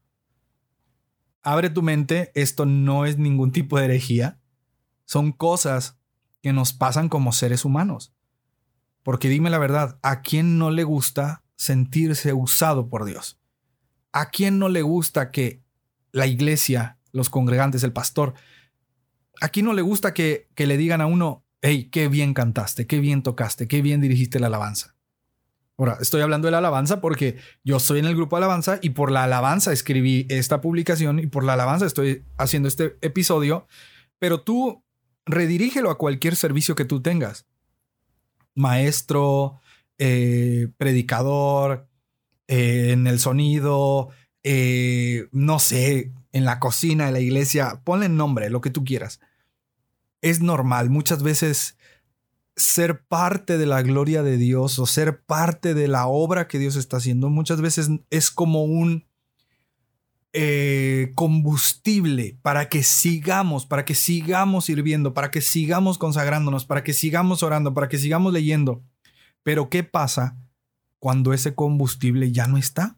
Abre 1.41 1.69
tu 1.69 1.81
mente, 1.81 2.31
esto 2.35 2.65
no 2.65 3.05
es 3.05 3.17
ningún 3.17 3.51
tipo 3.51 3.79
de 3.79 3.85
herejía, 3.85 4.39
son 5.05 5.31
cosas 5.31 5.97
que 6.41 6.53
nos 6.53 6.73
pasan 6.73 7.09
como 7.09 7.31
seres 7.31 7.65
humanos. 7.65 8.13
Porque 9.03 9.29
dime 9.29 9.49
la 9.49 9.57
verdad, 9.57 9.99
¿a 10.03 10.21
quién 10.21 10.59
no 10.59 10.69
le 10.69 10.83
gusta 10.83 11.43
sentirse 11.55 12.33
usado 12.33 12.89
por 12.89 13.05
Dios? 13.05 13.39
¿A 14.11 14.29
quién 14.29 14.59
no 14.59 14.69
le 14.69 14.83
gusta 14.83 15.31
que 15.31 15.63
la 16.11 16.27
iglesia, 16.27 16.99
los 17.11 17.29
congregantes, 17.29 17.83
el 17.83 17.93
pastor, 17.93 18.35
¿a 19.39 19.49
quién 19.49 19.65
no 19.65 19.73
le 19.73 19.81
gusta 19.81 20.13
que, 20.13 20.49
que 20.53 20.67
le 20.67 20.77
digan 20.77 21.01
a 21.01 21.07
uno, 21.07 21.45
hey, 21.61 21.89
qué 21.91 22.07
bien 22.07 22.33
cantaste, 22.33 22.85
qué 22.85 22.99
bien 22.99 23.23
tocaste, 23.23 23.67
qué 23.67 23.81
bien 23.81 24.01
dirigiste 24.01 24.39
la 24.39 24.47
alabanza? 24.47 24.95
Ahora, 25.77 25.97
estoy 25.99 26.21
hablando 26.21 26.47
de 26.47 26.51
la 26.51 26.59
alabanza 26.59 27.01
porque 27.01 27.37
yo 27.63 27.77
estoy 27.77 27.99
en 27.99 28.05
el 28.05 28.15
grupo 28.15 28.37
alabanza 28.37 28.79
y 28.81 28.91
por 28.91 29.11
la 29.11 29.23
alabanza 29.23 29.73
escribí 29.73 30.27
esta 30.29 30.61
publicación 30.61 31.19
y 31.19 31.27
por 31.27 31.43
la 31.43 31.53
alabanza 31.53 31.85
estoy 31.85 32.23
haciendo 32.37 32.67
este 32.67 32.97
episodio, 33.01 33.67
pero 34.19 34.41
tú 34.41 34.83
redirígelo 35.25 35.89
a 35.89 35.97
cualquier 35.97 36.35
servicio 36.35 36.75
que 36.75 36.85
tú 36.85 37.01
tengas. 37.01 37.47
Maestro, 38.53 39.59
eh, 39.97 40.67
predicador, 40.77 41.87
eh, 42.47 42.91
en 42.91 43.07
el 43.07 43.19
sonido, 43.19 44.09
eh, 44.43 45.27
no 45.31 45.59
sé, 45.59 46.11
en 46.31 46.45
la 46.45 46.59
cocina, 46.59 47.07
en 47.07 47.13
la 47.13 47.19
iglesia, 47.19 47.81
ponle 47.83 48.09
nombre, 48.09 48.49
lo 48.49 48.61
que 48.61 48.69
tú 48.69 48.83
quieras. 48.83 49.19
Es 50.21 50.41
normal, 50.41 50.89
muchas 50.89 51.23
veces 51.23 51.77
ser 52.55 53.05
parte 53.05 53.57
de 53.57 53.65
la 53.65 53.81
gloria 53.81 54.23
de 54.23 54.37
Dios 54.37 54.77
o 54.79 54.85
ser 54.85 55.23
parte 55.23 55.73
de 55.73 55.87
la 55.87 56.07
obra 56.07 56.47
que 56.47 56.59
Dios 56.59 56.75
está 56.75 56.97
haciendo 56.97 57.29
muchas 57.29 57.61
veces 57.61 57.89
es 58.09 58.29
como 58.31 58.63
un 58.63 59.05
eh, 60.33 61.11
combustible 61.15 62.39
para 62.41 62.69
que 62.69 62.83
sigamos, 62.83 63.65
para 63.65 63.83
que 63.83 63.95
sigamos 63.95 64.65
sirviendo, 64.65 65.13
para 65.13 65.29
que 65.29 65.41
sigamos 65.41 65.97
consagrándonos, 65.97 66.65
para 66.65 66.83
que 66.83 66.93
sigamos 66.93 67.43
orando, 67.43 67.73
para 67.73 67.89
que 67.89 67.97
sigamos 67.97 68.31
leyendo. 68.31 68.81
Pero 69.43 69.69
¿qué 69.69 69.83
pasa 69.83 70.37
cuando 70.99 71.33
ese 71.33 71.53
combustible 71.53 72.31
ya 72.31 72.47
no 72.47 72.57
está? 72.57 72.97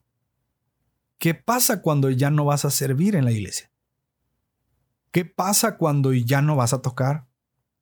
¿Qué 1.17 1.33
pasa 1.33 1.81
cuando 1.81 2.11
ya 2.11 2.29
no 2.29 2.45
vas 2.45 2.65
a 2.65 2.69
servir 2.69 3.15
en 3.15 3.25
la 3.25 3.31
iglesia? 3.31 3.71
¿Qué 5.11 5.25
pasa 5.25 5.77
cuando 5.77 6.13
ya 6.13 6.41
no 6.41 6.55
vas 6.55 6.73
a 6.73 6.81
tocar? 6.81 7.25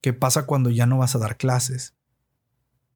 ¿Qué 0.02 0.14
pasa 0.14 0.48
cuando 0.48 0.72
ya 0.72 0.88
no 0.88 0.98
vas 0.98 1.16
a 1.16 1.20
dar 1.20 1.38
clases? 1.38 1.96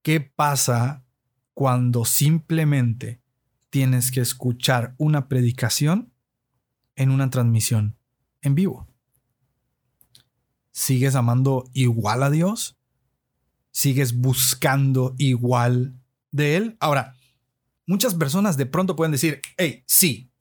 ¿Qué 0.01 0.19
pasa 0.19 1.05
cuando 1.53 2.03
simplemente 2.03 3.21
tienes 3.69 4.11
que 4.11 4.21
escuchar 4.21 4.95
una 4.97 5.27
predicación 5.27 6.11
en 6.95 7.11
una 7.11 7.29
transmisión 7.29 7.97
en 8.41 8.55
vivo? 8.55 8.87
¿Sigues 10.71 11.15
amando 11.15 11.69
igual 11.73 12.23
a 12.23 12.31
Dios? 12.31 12.77
¿Sigues 13.71 14.17
buscando 14.17 15.13
igual 15.17 15.95
de 16.31 16.57
Él? 16.57 16.77
Ahora, 16.79 17.15
muchas 17.85 18.15
personas 18.15 18.57
de 18.57 18.65
pronto 18.65 18.95
pueden 18.95 19.11
decir, 19.11 19.41
hey, 19.57 19.83
sí, 19.85 20.31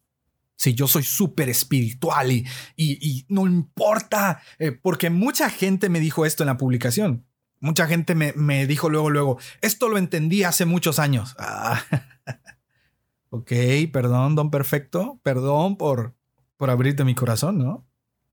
si 0.56 0.74
yo 0.74 0.86
soy 0.86 1.02
súper 1.02 1.48
espiritual 1.48 2.30
y, 2.32 2.46
y, 2.76 3.26
no 3.28 3.46
importa, 3.46 4.40
eh, 4.58 4.72
porque 4.72 5.10
mucha 5.10 5.50
gente 5.50 5.88
me 5.88 6.00
dijo 6.00 6.24
esto 6.24 6.42
en 6.42 6.48
la 6.48 6.56
publicación. 6.56 7.26
Mucha 7.60 7.86
gente 7.86 8.14
me, 8.14 8.32
me 8.34 8.66
dijo 8.66 8.88
luego, 8.88 9.10
luego, 9.10 9.38
esto 9.62 9.88
lo 9.88 9.98
entendí 9.98 10.44
hace 10.44 10.64
muchos 10.64 10.98
años. 10.98 11.36
Ah, 11.46 11.82
ok, 13.30 13.50
perdón, 13.92 14.36
don 14.36 14.50
perfecto, 14.50 15.18
perdón 15.24 15.76
por, 15.76 16.14
por 16.56 16.70
abrirte 16.70 17.04
mi 17.04 17.16
corazón, 17.16 17.58
¿no? 17.58 17.84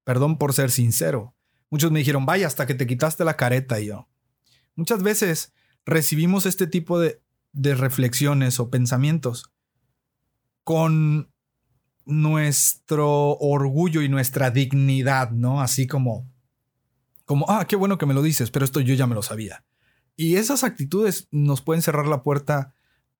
Perdón 0.04 0.38
por 0.38 0.54
ser 0.54 0.70
sincero. 0.70 1.34
Muchos 1.72 1.92
me 1.92 2.00
dijeron, 2.00 2.26
vaya, 2.26 2.46
hasta 2.46 2.68
que 2.68 2.76
te 2.76 2.86
quitaste 2.86 3.26
la 3.26 3.36
careta 3.36 3.80
y 3.80 3.88
yo. 3.88 4.08
Muchas 4.76 5.02
veces 5.02 5.54
recibimos 5.86 6.46
este 6.46 6.68
tipo 6.68 7.00
de, 7.00 7.22
de 7.52 7.74
reflexiones 7.74 8.60
o 8.60 8.70
pensamientos 8.70 9.52
con 10.64 11.31
nuestro 12.06 13.38
orgullo 13.38 14.02
y 14.02 14.10
nuestra 14.10 14.52
dignidad, 14.52 15.32
¿no? 15.32 15.62
Así 15.62 15.88
como, 15.88 16.30
como, 17.26 17.46
ah, 17.50 17.66
qué 17.66 17.76
bueno 17.76 17.98
que 17.98 18.06
me 18.06 18.14
lo 18.14 18.22
dices, 18.22 18.52
pero 18.52 18.66
esto 18.66 18.80
yo 18.80 18.94
ya 18.94 19.08
me 19.08 19.16
lo 19.16 19.22
sabía. 19.22 19.64
Y 20.16 20.36
esas 20.36 20.64
actitudes 20.64 21.28
nos 21.32 21.62
pueden 21.62 21.82
cerrar 21.82 22.08
la 22.08 22.24
puerta 22.24 22.74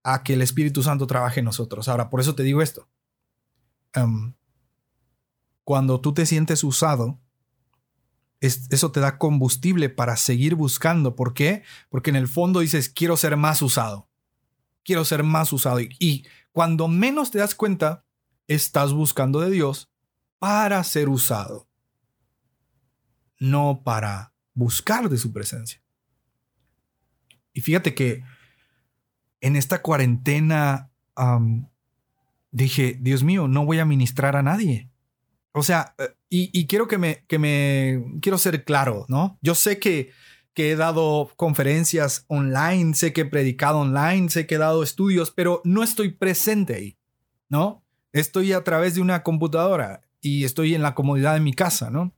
a 0.04 0.24
que 0.24 0.34
el 0.34 0.42
Espíritu 0.42 0.84
Santo 0.84 1.08
trabaje 1.08 1.40
en 1.40 1.46
nosotros. 1.46 1.88
Ahora, 1.88 2.10
por 2.10 2.20
eso 2.20 2.36
te 2.36 2.44
digo 2.44 2.62
esto. 2.62 2.90
Em, 3.94 4.34
cuando 5.64 6.02
tú 6.02 6.14
te 6.14 6.26
sientes 6.26 6.64
usado, 6.64 7.20
eso 8.40 8.92
te 8.92 9.00
da 9.00 9.20
combustible 9.20 9.90
para 9.90 10.18
seguir 10.18 10.56
buscando. 10.56 11.16
¿Por 11.16 11.34
qué? 11.34 11.64
Porque 11.90 12.10
en 12.10 12.16
el 12.16 12.28
fondo 12.28 12.60
dices, 12.60 12.90
quiero 12.90 13.16
ser 13.16 13.38
más 13.38 13.62
usado. 13.62 14.10
Quiero 14.84 15.06
ser 15.06 15.24
más 15.24 15.54
usado. 15.54 15.80
y 15.80 16.26
cuando 16.52 16.88
menos 16.88 17.32
te 17.32 17.40
das 17.40 17.56
cuenta, 17.56 18.04
estás 18.54 18.94
buscando 18.94 19.40
de 19.40 19.50
Dios 19.50 19.90
para 20.40 20.84
ser 20.84 21.10
usado, 21.10 21.70
no 23.40 23.82
para 23.84 24.34
buscar 24.54 25.10
de 25.10 25.18
su 25.18 25.32
presencia. 25.32 25.82
Y 27.54 27.62
fíjate 27.62 27.94
que 27.94 28.24
en 29.40 29.56
esta 29.56 29.82
cuarentena 29.82 30.92
dije, 32.52 32.98
Dios 33.00 33.24
mío, 33.24 33.48
no 33.48 33.66
voy 33.66 33.80
a 33.80 33.86
ministrar 33.86 34.36
a 34.36 34.44
nadie. 34.44 34.90
O 35.54 35.64
sea, 35.64 35.96
eh, 35.98 36.14
y, 36.30 36.66
quiero 36.68 36.88
que 36.88 36.98
me, 36.98 37.26
quiero 38.22 38.38
ser 38.38 38.64
claro, 38.64 39.06
¿no? 39.10 39.38
Yo 39.42 39.54
sé 39.54 39.80
que, 39.80 40.12
que 40.54 40.72
he 40.72 40.76
dado 40.76 41.32
conferencias 41.36 42.26
online, 42.28 42.94
sé 42.94 43.12
que 43.12 43.22
he 43.22 43.26
predicado 43.26 43.80
online, 43.80 44.30
sé 44.30 44.48
que 44.48 44.56
he 44.56 44.58
dado 44.58 44.82
estudios, 44.82 45.32
pero 45.32 45.62
no 45.66 45.84
estoy 45.84 46.14
presente 46.14 46.76
ahí, 46.76 46.98
¿no? 47.50 47.84
Estoy 48.14 48.54
a 48.54 48.64
través 48.64 48.96
de 48.96 49.02
una 49.02 49.24
computadora 49.24 50.02
y 50.22 50.44
estoy 50.44 50.76
en 50.76 50.82
la 50.82 50.96
comodidad 50.96 51.34
de 51.34 51.40
mi 51.40 51.54
casa, 51.54 51.90
¿no? 51.90 52.14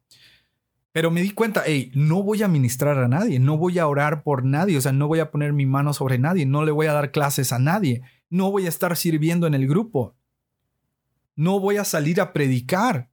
Pero 0.91 1.09
me 1.09 1.21
di 1.21 1.31
cuenta, 1.31 1.63
hey, 1.65 1.91
no 1.95 2.21
voy 2.21 2.43
a 2.43 2.47
ministrar 2.47 2.99
a 2.99 3.07
nadie, 3.07 3.39
no 3.39 3.57
voy 3.57 3.79
a 3.79 3.87
orar 3.87 4.23
por 4.23 4.45
nadie, 4.45 4.77
o 4.77 4.81
sea, 4.81 4.91
no 4.91 5.07
voy 5.07 5.19
a 5.19 5.31
poner 5.31 5.51
mi 5.51 5.65
mano 5.65 5.91
sobre 5.93 6.19
nadie, 6.19 6.45
no 6.45 6.63
le 6.65 6.71
voy 6.71 6.85
a 6.85 6.93
dar 6.93 7.11
clases 7.11 7.51
a 7.51 7.57
nadie, 7.57 8.03
no 8.29 8.51
voy 8.51 8.67
a 8.67 8.69
estar 8.69 8.95
sirviendo 8.95 9.47
en 9.47 9.55
el 9.55 9.67
grupo, 9.67 10.15
no 11.35 11.59
voy 11.59 11.77
a 11.77 11.83
salir 11.83 12.21
a 12.21 12.31
predicar. 12.31 13.09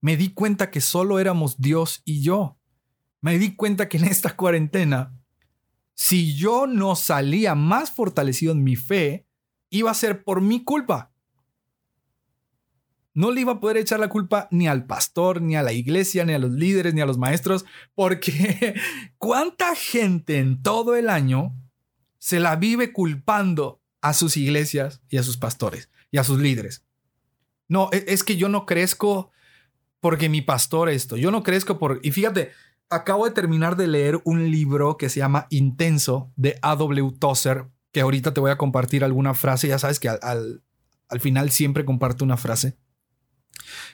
Me 0.00 0.16
di 0.16 0.32
cuenta 0.32 0.70
que 0.70 0.80
solo 0.80 1.20
éramos 1.20 1.60
Dios 1.60 2.02
y 2.04 2.22
yo. 2.22 2.58
Me 3.20 3.38
di 3.38 3.54
cuenta 3.54 3.88
que 3.88 3.98
en 3.98 4.06
esta 4.06 4.34
cuarentena, 4.36 5.16
si 5.94 6.34
yo 6.34 6.66
no 6.66 6.96
salía 6.96 7.54
más 7.54 7.92
fortalecido 7.92 8.50
en 8.52 8.64
mi 8.64 8.74
fe, 8.74 9.28
iba 9.68 9.92
a 9.92 9.94
ser 9.94 10.24
por 10.24 10.40
mi 10.40 10.64
culpa 10.64 11.09
no 13.14 13.30
le 13.30 13.40
iba 13.40 13.52
a 13.52 13.60
poder 13.60 13.76
echar 13.76 14.00
la 14.00 14.08
culpa 14.08 14.48
ni 14.50 14.68
al 14.68 14.86
pastor, 14.86 15.42
ni 15.42 15.56
a 15.56 15.62
la 15.62 15.72
iglesia, 15.72 16.24
ni 16.24 16.32
a 16.32 16.38
los 16.38 16.52
líderes, 16.52 16.94
ni 16.94 17.00
a 17.00 17.06
los 17.06 17.18
maestros, 17.18 17.64
porque 17.94 18.74
cuánta 19.18 19.74
gente 19.74 20.38
en 20.38 20.62
todo 20.62 20.94
el 20.96 21.08
año 21.08 21.54
se 22.18 22.40
la 22.40 22.56
vive 22.56 22.92
culpando 22.92 23.80
a 24.00 24.14
sus 24.14 24.36
iglesias 24.36 25.02
y 25.08 25.18
a 25.18 25.22
sus 25.22 25.36
pastores 25.36 25.90
y 26.10 26.18
a 26.18 26.24
sus 26.24 26.38
líderes. 26.38 26.84
No, 27.68 27.88
e, 27.92 28.04
es 28.08 28.24
que 28.24 28.36
yo 28.36 28.48
no 28.48 28.66
crezco 28.66 29.30
porque 30.00 30.28
mi 30.28 30.40
pastor 30.40 30.88
esto, 30.88 31.16
yo 31.16 31.30
no 31.30 31.42
crezco 31.42 31.78
por... 31.78 32.00
Y 32.02 32.12
fíjate, 32.12 32.52
acabo 32.88 33.26
de 33.26 33.32
terminar 33.32 33.76
de 33.76 33.86
leer 33.86 34.20
un 34.24 34.50
libro 34.50 34.96
que 34.96 35.08
se 35.08 35.20
llama 35.20 35.46
Intenso 35.50 36.32
de 36.36 36.58
A.W. 36.62 37.12
Tozer, 37.18 37.66
que 37.92 38.00
ahorita 38.00 38.32
te 38.32 38.40
voy 38.40 38.50
a 38.50 38.56
compartir 38.56 39.04
alguna 39.04 39.34
frase, 39.34 39.68
ya 39.68 39.78
sabes 39.78 40.00
que 40.00 40.08
al, 40.08 40.62
al 41.08 41.20
final 41.20 41.50
siempre 41.50 41.84
comparto 41.84 42.24
una 42.24 42.36
frase 42.36 42.78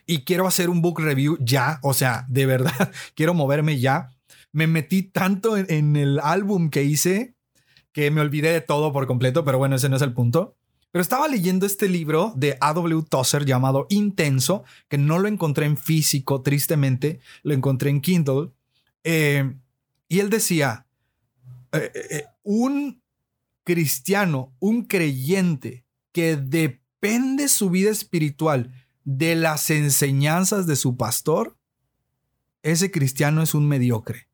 y 0.07 0.25
quiero 0.25 0.47
hacer 0.47 0.71
un 0.71 0.83
book 0.83 1.01
review 1.01 1.37
ya, 1.41 1.79
o 1.83 1.95
sea, 1.95 2.27
de 2.29 2.47
verdad, 2.47 2.93
quiero 3.15 3.35
moverme 3.35 3.79
ya. 3.79 4.11
Me 4.53 4.67
metí 4.67 5.03
tanto 5.03 5.57
en, 5.57 5.97
el 5.97 6.19
álbum 6.21 6.71
que 6.71 6.85
hice 6.85 7.35
que 7.93 8.11
me 8.11 8.21
olvidé 8.21 8.53
de 8.53 8.61
todo 8.61 8.93
por 8.93 9.07
completo, 9.07 9.45
pero 9.45 9.59
bueno, 9.59 9.77
ese 9.77 9.89
no 9.89 9.97
es 9.97 10.03
el 10.03 10.13
punto. 10.13 10.57
Pero 10.93 11.03
estaba 11.03 11.29
leyendo 11.29 11.67
este 11.67 11.89
libro 11.89 12.33
de 12.37 12.57
A.W. 12.61 13.03
Tozer 13.09 13.45
llamado 13.45 13.87
Intenso, 13.91 14.65
que 14.89 14.99
no 14.99 15.19
lo 15.19 15.29
encontré 15.29 15.67
en 15.67 15.77
físico, 15.77 16.43
tristemente, 16.43 17.21
lo 17.43 17.55
encontré 17.55 17.91
en 17.91 18.01
Kindle. 18.01 18.51
Eh, 19.05 19.55
y 20.09 20.21
él 20.21 20.31
decía, 20.31 20.87
eh, 21.73 21.91
eh, 21.95 22.25
un 22.43 23.03
cristiano, 23.65 24.55
un 24.59 24.85
creyente 24.85 25.85
que 26.13 26.37
depende 26.37 27.49
su 27.49 27.69
vida 27.69 27.91
espiritual 27.91 28.73
de 29.07 29.37
las 29.37 29.71
enseñanzas 29.71 30.67
de 30.67 30.75
su 30.75 30.97
pastor, 30.97 31.57
ese 32.63 32.91
cristiano 32.91 33.41
es 33.41 33.55
un 33.55 33.69
mediocre. 33.69 34.29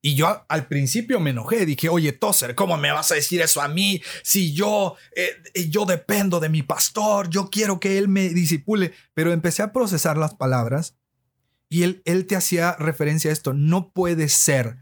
Y 0.00 0.14
yo 0.14 0.44
al 0.48 0.66
principio 0.68 1.20
me 1.20 1.30
enojé, 1.30 1.66
dije, 1.66 1.88
oye, 1.88 2.12
Tozer, 2.12 2.54
¿cómo 2.54 2.76
me 2.76 2.92
vas 2.92 3.12
a 3.12 3.14
decir 3.14 3.42
eso 3.42 3.60
a 3.60 3.68
mí? 3.68 4.02
Si 4.22 4.54
yo, 4.54 4.96
eh, 5.14 5.68
yo 5.68 5.84
dependo 5.84 6.40
de 6.40 6.48
mi 6.48 6.62
pastor, 6.62 7.28
yo 7.28 7.50
quiero 7.50 7.78
que 7.78 7.98
él 7.98 8.08
me 8.08 8.30
disipule. 8.30 8.92
Pero 9.12 9.32
empecé 9.32 9.62
a 9.62 9.72
procesar 9.72 10.16
las 10.16 10.34
palabras 10.34 10.96
y 11.68 11.82
él, 11.82 12.02
él 12.06 12.26
te 12.26 12.36
hacía 12.36 12.72
referencia 12.78 13.30
a 13.30 13.32
esto. 13.34 13.52
No 13.52 13.92
puede 13.92 14.28
ser 14.28 14.78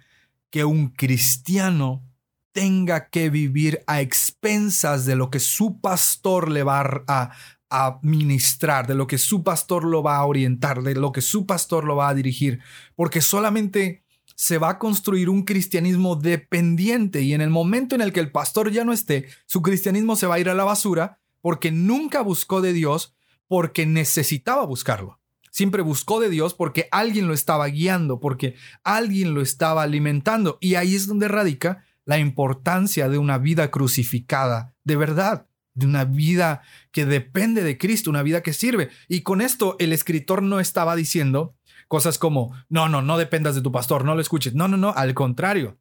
que 0.51 0.65
un 0.65 0.91
cristiano 0.91 2.05
tenga 2.53 3.09
que 3.09 3.31
vivir 3.31 3.83
a 3.87 4.01
expensas 4.01 5.07
de 5.07 5.17
lo 5.17 5.31
que 5.31 5.41
su 5.41 5.81
pastor 5.81 6.51
le 6.51 6.63
va 6.63 7.05
a, 7.09 7.31
a 7.73 7.99
ministrar, 8.03 8.87
de 8.87 8.95
lo 8.95 9.07
que 9.07 9.17
su 9.17 9.43
pastor 9.43 9.85
lo 9.85 10.03
va 10.03 10.17
a 10.19 10.27
orientar, 10.27 10.83
de 10.83 10.95
lo 10.95 11.11
que 11.11 11.23
su 11.23 11.47
pastor 11.47 11.85
lo 11.85 11.97
va 11.97 12.11
a 12.11 12.15
dirigir, 12.15 12.61
porque 12.95 13.23
solamente 13.23 14.05
se 14.37 14.59
va 14.59 14.71
a 14.71 14.79
construir 14.79 15.31
un 15.31 15.45
cristianismo 15.45 16.17
dependiente 16.17 17.23
y 17.23 17.33
en 17.33 17.41
el 17.41 17.49
momento 17.49 17.95
en 17.95 18.03
el 18.03 18.13
que 18.13 18.21
el 18.21 18.31
pastor 18.31 18.71
ya 18.71 18.85
no 18.85 18.93
esté, 18.93 19.27
su 19.47 19.63
cristianismo 19.63 20.17
se 20.17 20.27
va 20.27 20.35
a 20.35 20.39
ir 20.39 20.51
a 20.51 20.55
la 20.55 20.65
basura 20.65 21.21
porque 21.41 21.71
nunca 21.71 22.21
buscó 22.21 22.61
de 22.61 22.75
Dios 22.75 23.15
porque 23.49 23.87
necesitaba 23.87 24.65
buscarlo. 24.67 25.21
Siempre 25.51 25.83
buscó 25.83 26.21
de 26.21 26.31
Dios 26.31 26.55
porque 26.55 26.89
alguien 26.91 27.27
lo 27.29 27.35
estaba 27.35 27.67
guiando, 27.67 28.21
porque 28.21 28.55
alguien 28.85 29.35
lo 29.35 29.43
estaba 29.43 29.83
alimentando. 29.83 30.57
Y 30.61 30.77
ahí 30.77 30.95
es 30.95 31.07
donde 31.07 31.29
radica 31.29 31.85
la 32.05 32.19
importancia 32.19 33.09
de 33.09 33.19
una 33.19 33.39
vida 33.39 33.71
crucificada, 33.71 34.75
de 34.85 34.97
verdad, 34.97 35.47
de 35.75 35.87
una 35.87 36.05
vida 36.05 36.63
que 36.91 37.07
depende 37.07 37.63
de 37.63 37.79
Cristo, 37.79 38.11
una 38.11 38.23
vida 38.23 38.43
que 38.43 38.53
sirve. 38.53 38.91
Y 39.09 39.23
con 39.23 39.41
esto 39.41 39.77
el 39.79 39.93
escritor 39.93 40.43
no 40.43 40.61
estaba 40.61 40.97
diciendo, 40.97 41.55
Cosas 41.93 42.17
como, 42.17 42.55
no, 42.71 42.89
no, 42.89 43.03
no 43.03 43.19
dependas 43.19 43.55
de 43.55 43.61
tu 43.61 43.71
pastor, 43.71 44.07
no 44.07 44.15
lo 44.15 44.23
escuches. 44.23 44.55
No, 44.55 44.67
no, 44.67 44.79
no, 44.79 44.95
al 44.97 45.13
contrario. 45.13 45.79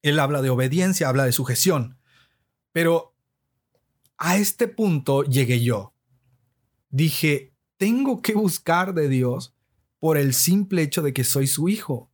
Él 0.00 0.18
habla 0.18 0.40
de 0.40 0.48
obediencia, 0.48 1.10
habla 1.10 1.26
de 1.26 1.32
sujeción. 1.32 1.98
Pero 2.72 3.14
a 4.16 4.38
este 4.38 4.66
punto 4.66 5.24
llegué 5.24 5.62
yo. 5.62 5.92
Dije, 6.88 7.52
tengo 7.76 8.22
que 8.22 8.32
buscar 8.32 8.94
de 8.94 9.10
Dios 9.10 9.54
por 9.98 10.16
el 10.16 10.32
simple 10.32 10.80
hecho 10.80 11.02
de 11.02 11.12
que 11.12 11.22
soy 11.22 11.46
su 11.46 11.68
hijo. 11.68 12.10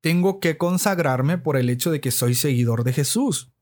Tengo 0.00 0.40
que 0.40 0.56
consagrarme 0.56 1.36
por 1.36 1.58
el 1.58 1.68
hecho 1.68 1.90
de 1.90 2.00
que 2.00 2.10
soy 2.10 2.34
seguidor 2.34 2.82
de 2.82 2.94
Jesús. 2.94 3.52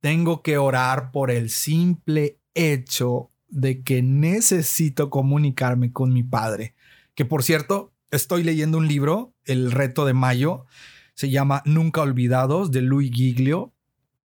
Tengo 0.00 0.42
que 0.42 0.58
orar 0.58 1.10
por 1.10 1.30
el 1.30 1.50
simple 1.50 2.38
hecho 2.54 3.30
de 3.48 3.82
que 3.82 4.02
necesito 4.02 5.10
comunicarme 5.10 5.92
con 5.92 6.12
mi 6.12 6.22
Padre. 6.22 6.74
Que 7.14 7.24
por 7.24 7.42
cierto, 7.42 7.92
estoy 8.10 8.42
leyendo 8.42 8.78
un 8.78 8.88
libro, 8.88 9.34
El 9.44 9.72
reto 9.72 10.04
de 10.04 10.14
mayo, 10.14 10.66
se 11.14 11.30
llama 11.30 11.62
Nunca 11.64 12.02
Olvidados 12.02 12.70
de 12.70 12.82
Luis 12.82 13.10
Giglio. 13.12 13.72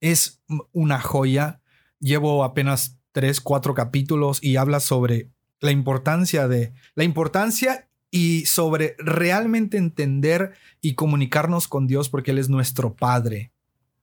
Es 0.02 0.42
una 0.72 1.00
joya. 1.00 1.62
Llevo 2.00 2.44
apenas 2.44 2.98
tres, 3.12 3.40
cuatro 3.40 3.74
capítulos 3.74 4.44
y 4.44 4.58
habla 4.58 4.80
sobre 4.80 5.30
la 5.60 5.72
importancia 5.72 6.48
de 6.48 6.74
la 6.96 7.04
importancia 7.04 7.88
y 8.10 8.46
sobre 8.46 8.96
realmente 8.98 9.78
entender 9.78 10.54
y 10.82 10.96
comunicarnos 10.96 11.68
con 11.68 11.88
Dios 11.88 12.10
porque 12.10 12.32
Él 12.32 12.40
es 12.40 12.50
nuestro 12.50 12.96
Padre 12.96 13.52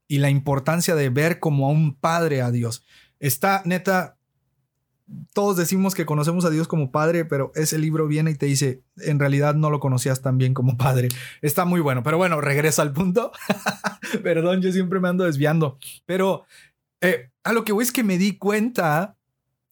y 0.09 0.18
la 0.18 0.31
importancia 0.31 0.94
de 0.94 1.11
ver 1.11 1.38
como 1.38 1.66
a 1.66 1.71
un 1.71 1.94
Padre 1.94 2.42
a 2.42 2.51
Dios. 2.51 2.85
Está 3.21 3.62
neta 3.64 4.18
todos 5.33 5.57
decimos 5.57 5.94
que 5.94 6.07
conocemos 6.07 6.44
a 6.44 6.51
Dios 6.51 6.68
como 6.68 6.90
Padre, 6.90 7.25
pero 7.25 7.53
ese 7.55 7.79
libro 7.79 8.07
viene 8.07 8.31
y 8.33 8.35
te 8.35 8.47
dice, 8.47 8.83
en 8.99 9.18
realidad 9.18 9.55
no 9.55 9.71
lo 9.71 9.81
conocías 9.81 10.21
tan 10.21 10.38
bien 10.38 10.55
como 10.55 10.77
Padre. 10.77 11.09
Está 11.40 11.64
muy 11.64 11.81
bueno, 11.81 12.03
pero 12.03 12.18
bueno, 12.18 12.40
regresa 12.40 12.83
al 12.83 12.92
punto. 12.92 13.33
Perdón, 14.23 14.61
yo 14.61 14.71
siempre 14.73 15.01
me 15.01 15.09
ando 15.09 15.25
desviando. 15.25 15.79
Pero 16.05 16.44
eh, 17.01 17.31
a 17.42 17.53
lo 17.53 17.64
que 17.64 17.73
voy 17.73 17.85
es 17.85 17.92
que 17.92 18.05
me 18.05 18.18
di 18.18 18.37
cuenta, 18.37 19.16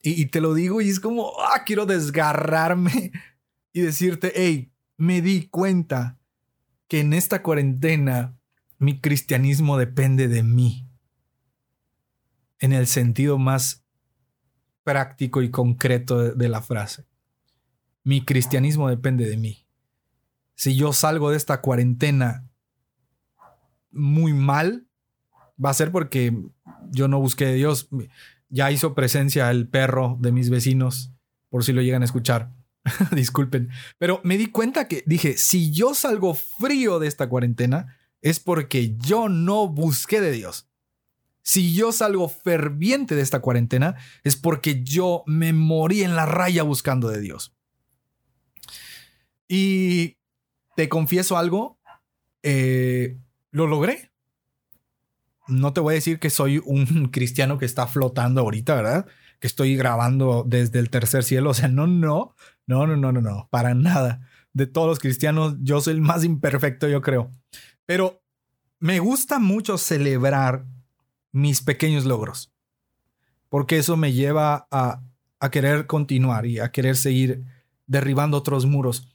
y, 0.02 0.20
y 0.20 0.26
te 0.26 0.40
lo 0.40 0.54
digo, 0.54 0.80
y 0.80 0.88
es 0.88 1.00
como, 1.00 1.32
ah, 1.40 1.64
quiero 1.64 1.84
desgarrarme 1.84 3.12
y 3.72 3.80
decirte, 3.80 4.32
hey, 4.34 4.70
me 4.96 5.20
di 5.20 5.48
cuenta 5.48 6.18
que 6.88 7.00
en 7.00 7.12
esta 7.12 7.42
cuarentena 7.42 8.38
mi 8.78 9.00
cristianismo 9.00 9.78
depende 9.78 10.28
de 10.28 10.42
mí. 10.42 10.88
En 12.58 12.72
el 12.72 12.86
sentido 12.86 13.38
más 13.38 13.86
práctico 14.86 15.42
y 15.42 15.50
concreto 15.50 16.32
de, 16.34 16.48
la 16.48 16.62
frase. 16.62 17.06
Mi 18.04 18.24
cristianismo 18.24 18.88
depende 18.88 19.28
de 19.28 19.36
mí. 19.36 19.66
Si 20.54 20.76
yo 20.76 20.92
salgo 20.92 21.32
de 21.32 21.36
esta 21.36 21.60
cuarentena 21.60 22.48
muy 23.90 24.32
mal, 24.32 24.86
va 25.62 25.70
a 25.70 25.74
ser 25.74 25.90
porque 25.90 26.32
yo 26.92 27.08
no 27.08 27.18
busqué 27.18 27.46
a 27.46 27.52
Dios. 27.52 27.88
Ya 28.48 28.70
hizo 28.70 28.94
presencia 28.94 29.50
el 29.50 29.66
perro 29.66 30.16
de 30.20 30.30
mis 30.30 30.50
vecinos, 30.50 31.10
por 31.48 31.64
si 31.64 31.72
lo 31.72 31.82
llegan 31.82 32.02
a 32.02 32.04
escuchar. 32.04 32.52
Disculpen. 33.10 33.70
Pero 33.98 34.20
me 34.22 34.38
di 34.38 34.46
cuenta 34.46 34.86
que 34.86 35.02
dije, 35.04 35.36
si 35.36 35.72
yo 35.72 35.94
salgo 35.94 36.34
frío 36.34 37.00
de 37.00 37.08
esta 37.08 37.28
cuarentena, 37.28 37.96
es 38.26 38.40
porque 38.40 38.96
yo 38.96 39.28
no 39.28 39.68
busqué 39.68 40.20
de 40.20 40.32
Dios. 40.32 40.68
Si 41.42 41.76
yo 41.76 41.92
salgo 41.92 42.28
ferviente 42.28 43.14
de 43.14 43.22
esta 43.22 43.38
cuarentena, 43.38 43.94
es 44.24 44.34
porque 44.34 44.82
yo 44.82 45.22
me 45.26 45.52
morí 45.52 46.02
en 46.02 46.16
la 46.16 46.26
raya 46.26 46.64
buscando 46.64 47.08
de 47.08 47.20
Dios. 47.20 47.54
Y 49.46 50.16
te 50.74 50.88
confieso 50.88 51.38
algo, 51.38 51.78
eh, 52.42 53.16
lo 53.52 53.68
logré. 53.68 54.10
No 55.46 55.72
te 55.72 55.80
voy 55.80 55.92
a 55.92 55.94
decir 55.94 56.18
que 56.18 56.30
soy 56.30 56.60
un 56.64 57.08
cristiano 57.12 57.58
que 57.58 57.64
está 57.64 57.86
flotando 57.86 58.40
ahorita, 58.40 58.74
¿verdad? 58.74 59.06
Que 59.38 59.46
estoy 59.46 59.76
grabando 59.76 60.42
desde 60.44 60.80
el 60.80 60.90
tercer 60.90 61.22
cielo. 61.22 61.50
O 61.50 61.54
sea, 61.54 61.68
no, 61.68 61.86
no, 61.86 62.34
no, 62.66 62.88
no, 62.88 62.96
no, 62.96 63.12
no, 63.12 63.20
no, 63.20 63.48
para 63.52 63.74
nada. 63.74 64.28
De 64.56 64.66
todos 64.66 64.88
los 64.88 65.00
cristianos, 65.00 65.56
yo 65.60 65.82
soy 65.82 65.92
el 65.92 66.00
más 66.00 66.24
imperfecto, 66.24 66.88
yo 66.88 67.02
creo. 67.02 67.30
Pero 67.84 68.22
me 68.78 69.00
gusta 69.00 69.38
mucho 69.38 69.76
celebrar 69.76 70.64
mis 71.30 71.60
pequeños 71.60 72.06
logros, 72.06 72.54
porque 73.50 73.76
eso 73.76 73.98
me 73.98 74.14
lleva 74.14 74.66
a, 74.70 75.02
a 75.40 75.50
querer 75.50 75.86
continuar 75.86 76.46
y 76.46 76.58
a 76.58 76.72
querer 76.72 76.96
seguir 76.96 77.44
derribando 77.86 78.38
otros 78.38 78.64
muros. 78.64 79.14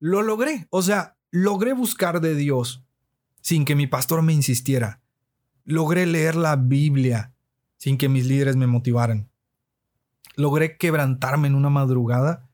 Lo 0.00 0.22
logré, 0.22 0.66
o 0.70 0.82
sea, 0.82 1.16
logré 1.30 1.72
buscar 1.72 2.20
de 2.20 2.34
Dios 2.34 2.82
sin 3.42 3.64
que 3.64 3.76
mi 3.76 3.86
pastor 3.86 4.22
me 4.22 4.32
insistiera. 4.32 5.00
Logré 5.62 6.04
leer 6.04 6.34
la 6.34 6.56
Biblia 6.56 7.32
sin 7.76 7.96
que 7.96 8.08
mis 8.08 8.26
líderes 8.26 8.56
me 8.56 8.66
motivaran. 8.66 9.30
Logré 10.34 10.76
quebrantarme 10.76 11.46
en 11.46 11.54
una 11.54 11.70
madrugada 11.70 12.49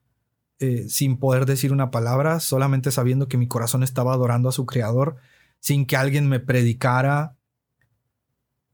eh, 0.59 0.89
sin 0.89 1.19
poder 1.19 1.47
decir 1.47 1.73
una 1.73 1.91
palabra, 1.91 2.41
solamente 2.41 2.91
sabiendo 2.91 3.29
que 3.29 3.37
mi 3.37 3.49
corazón 3.49 3.83
estaba 3.83 4.13
adorando 4.13 4.49
a 4.49 4.53
su 4.53 4.67
Creador, 4.67 5.17
sin 5.61 5.87
que 5.87 5.97
alguien 5.97 6.29
me 6.29 6.41
predicara, 6.41 7.37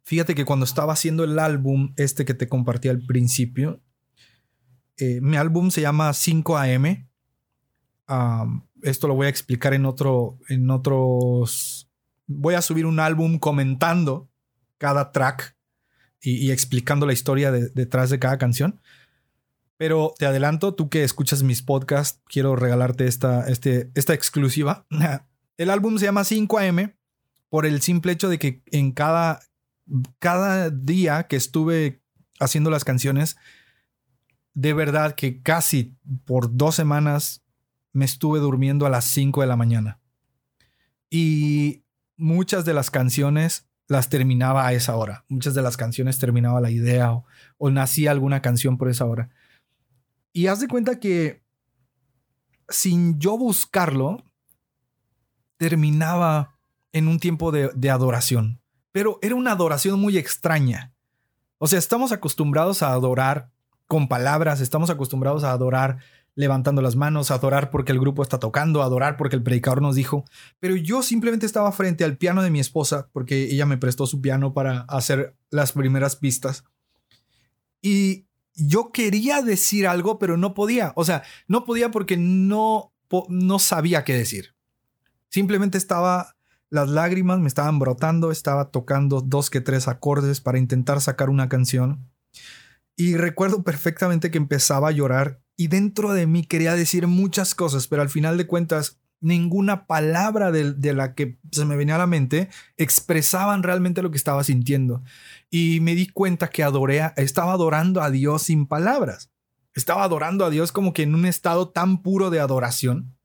Fíjate 0.04 0.34
que 0.34 0.44
cuando 0.44 0.64
estaba 0.64 0.92
haciendo 0.92 1.24
el 1.24 1.38
álbum, 1.38 1.94
este 1.96 2.24
que 2.24 2.34
te 2.34 2.48
compartí 2.48 2.88
al 2.88 3.00
principio, 3.00 3.80
eh, 4.96 5.20
mi 5.20 5.36
álbum 5.36 5.70
se 5.70 5.80
llama 5.80 6.12
5AM. 6.12 7.08
esto 8.82 9.08
lo 9.08 9.14
voy 9.14 9.26
a 9.26 9.30
explicar 9.30 9.74
en 9.74 9.86
otro, 9.86 10.38
en 10.48 10.68
otros. 10.70 11.88
Voy 12.26 12.54
a 12.54 12.62
subir 12.62 12.84
un 12.84 12.98
álbum 13.00 13.38
comentando 13.38 14.28
cada 14.76 15.12
track 15.12 15.56
y, 16.20 16.50
explicando 16.50 17.06
la 17.06 17.12
historia 17.12 17.52
detrás 17.52 18.10
de 18.10 18.18
cada 18.18 18.38
canción. 18.38 18.80
Pero 19.76 20.14
te 20.18 20.26
adelanto, 20.26 20.74
tú 20.74 20.88
que 20.88 21.02
escuchas 21.02 21.42
mis 21.42 21.62
podcasts, 21.62 22.20
quiero 22.26 22.56
regalarte 22.56 23.06
esta, 23.06 23.48
este, 23.48 23.90
esta 23.94 24.14
exclusiva. 24.14 24.86
El 25.56 25.70
álbum 25.70 25.98
se 25.98 26.06
llama 26.06 26.22
5AM 26.22 26.94
por 27.48 27.66
el 27.66 27.82
simple 27.82 28.12
hecho 28.12 28.28
de 28.28 28.38
que 28.38 28.62
en 28.70 28.92
cada, 28.92 29.40
cada 30.18 30.70
día 30.70 31.24
que 31.24 31.36
estuve 31.36 32.00
haciendo 32.40 32.70
las 32.70 32.84
canciones, 32.84 33.36
de 34.54 34.72
verdad 34.72 35.14
que 35.14 35.42
casi 35.42 35.96
por 36.24 36.56
dos 36.56 36.74
semanas 36.74 37.42
me 37.92 38.04
estuve 38.04 38.38
durmiendo 38.40 38.86
a 38.86 38.90
las 38.90 39.04
5 39.04 39.42
de 39.42 39.46
la 39.46 39.56
mañana. 39.56 40.00
Y 41.10 41.84
muchas 42.16 42.64
de 42.64 42.74
las 42.74 42.90
canciones 42.90 43.68
las 43.86 44.08
terminaba 44.08 44.66
a 44.66 44.72
esa 44.72 44.96
hora. 44.96 45.24
Muchas 45.28 45.54
de 45.54 45.62
las 45.62 45.76
canciones 45.76 46.18
terminaba 46.18 46.60
la 46.60 46.70
idea 46.70 47.12
o, 47.12 47.26
o 47.58 47.70
nacía 47.70 48.10
alguna 48.10 48.40
canción 48.40 48.78
por 48.78 48.88
esa 48.88 49.04
hora. 49.04 49.30
Y 50.32 50.46
haz 50.46 50.60
de 50.60 50.68
cuenta 50.68 50.98
que 50.98 51.42
sin 52.68 53.18
yo 53.18 53.36
buscarlo, 53.36 54.24
terminaba 55.56 56.58
en 56.92 57.08
un 57.08 57.18
tiempo 57.18 57.52
de, 57.52 57.90
adoración, 57.90 58.60
pero 58.90 59.18
era 59.22 59.34
una 59.34 59.52
adoración 59.52 60.00
muy 60.00 60.18
extraña. 60.18 60.92
O 61.58 61.68
sea, 61.68 61.78
estamos 61.78 62.12
acostumbrados 62.12 62.82
a 62.82 62.92
adorar 62.92 63.50
con 63.86 64.08
palabras, 64.08 64.60
estamos 64.60 64.90
acostumbrados 64.90 65.44
a 65.44 65.52
adorar 65.52 65.98
levantando 66.34 66.82
las 66.82 66.96
manos, 66.96 67.30
a 67.30 67.34
adorar 67.34 67.70
porque 67.70 67.92
el 67.92 68.00
grupo 68.00 68.22
está 68.22 68.38
tocando, 68.38 68.82
a 68.82 68.86
adorar 68.86 69.16
porque 69.16 69.36
el 69.36 69.42
predicador 69.42 69.82
nos 69.82 69.94
dijo, 69.94 70.24
pero 70.58 70.76
yo 70.76 71.02
simplemente 71.02 71.46
estaba 71.46 71.70
frente 71.72 72.04
al 72.04 72.16
piano 72.16 72.42
de 72.42 72.50
mi 72.50 72.58
esposa 72.58 73.08
porque 73.12 73.44
ella 73.44 73.66
me 73.66 73.76
prestó 73.76 74.06
su 74.06 74.20
piano 74.20 74.54
para 74.54 74.80
hacer 74.88 75.36
las 75.50 75.72
primeras 75.72 76.16
pistas. 76.16 76.64
Y 77.82 78.26
yo 78.54 78.92
quería 78.92 79.42
decir 79.42 79.86
algo, 79.86 80.18
pero 80.18 80.36
no 80.36 80.54
podía. 80.54 80.92
O 80.96 81.04
sea, 81.04 81.22
no 81.48 81.64
podía 81.64 81.90
porque 81.90 82.16
no, 82.16 82.92
no 83.28 83.58
sabía 83.58 84.04
qué 84.04 84.14
decir. 84.14 84.54
Simplemente 85.28 85.78
estaba, 85.78 86.36
las 86.70 86.88
lágrimas 86.88 87.38
me 87.38 87.48
estaban 87.48 87.78
brotando, 87.78 88.30
estaba 88.30 88.70
tocando 88.70 89.20
dos 89.20 89.50
que 89.50 89.60
tres 89.60 89.88
acordes 89.88 90.40
para 90.40 90.58
intentar 90.58 91.00
sacar 91.00 91.30
una 91.30 91.48
canción. 91.48 92.10
Y 92.96 93.16
recuerdo 93.16 93.62
perfectamente 93.62 94.30
que 94.30 94.38
empezaba 94.38 94.88
a 94.88 94.92
llorar 94.92 95.40
y 95.56 95.68
dentro 95.68 96.12
de 96.12 96.26
mí 96.26 96.44
quería 96.44 96.74
decir 96.74 97.06
muchas 97.06 97.54
cosas, 97.54 97.88
pero 97.88 98.02
al 98.02 98.10
final 98.10 98.36
de 98.36 98.46
cuentas 98.46 98.98
ninguna 99.22 99.86
palabra 99.86 100.50
de, 100.50 100.92
la 100.92 101.14
que 101.14 101.38
se 101.50 101.64
me 101.64 101.76
venía 101.76 101.94
a 101.94 101.98
la 101.98 102.06
mente 102.06 102.50
expresaban 102.76 103.62
realmente 103.62 104.02
lo 104.02 104.10
que 104.10 104.18
estaba 104.18 104.44
sintiendo. 104.44 105.02
Y 105.48 105.80
me 105.80 105.94
di 105.94 106.08
cuenta 106.08 106.50
que 106.50 106.62
adoré, 106.62 107.12
estaba 107.16 107.52
adorando 107.52 108.02
a 108.02 108.10
Dios 108.10 108.42
sin 108.42 108.66
palabras. 108.66 109.30
Estaba 109.74 110.04
adorando 110.04 110.44
a 110.44 110.50
Dios 110.50 110.72
como 110.72 110.92
que 110.92 111.04
en 111.04 111.14
un 111.14 111.24
estado 111.24 111.70
tan 111.70 112.02
puro 112.02 112.28
de 112.28 112.40
adoración. 112.40 113.16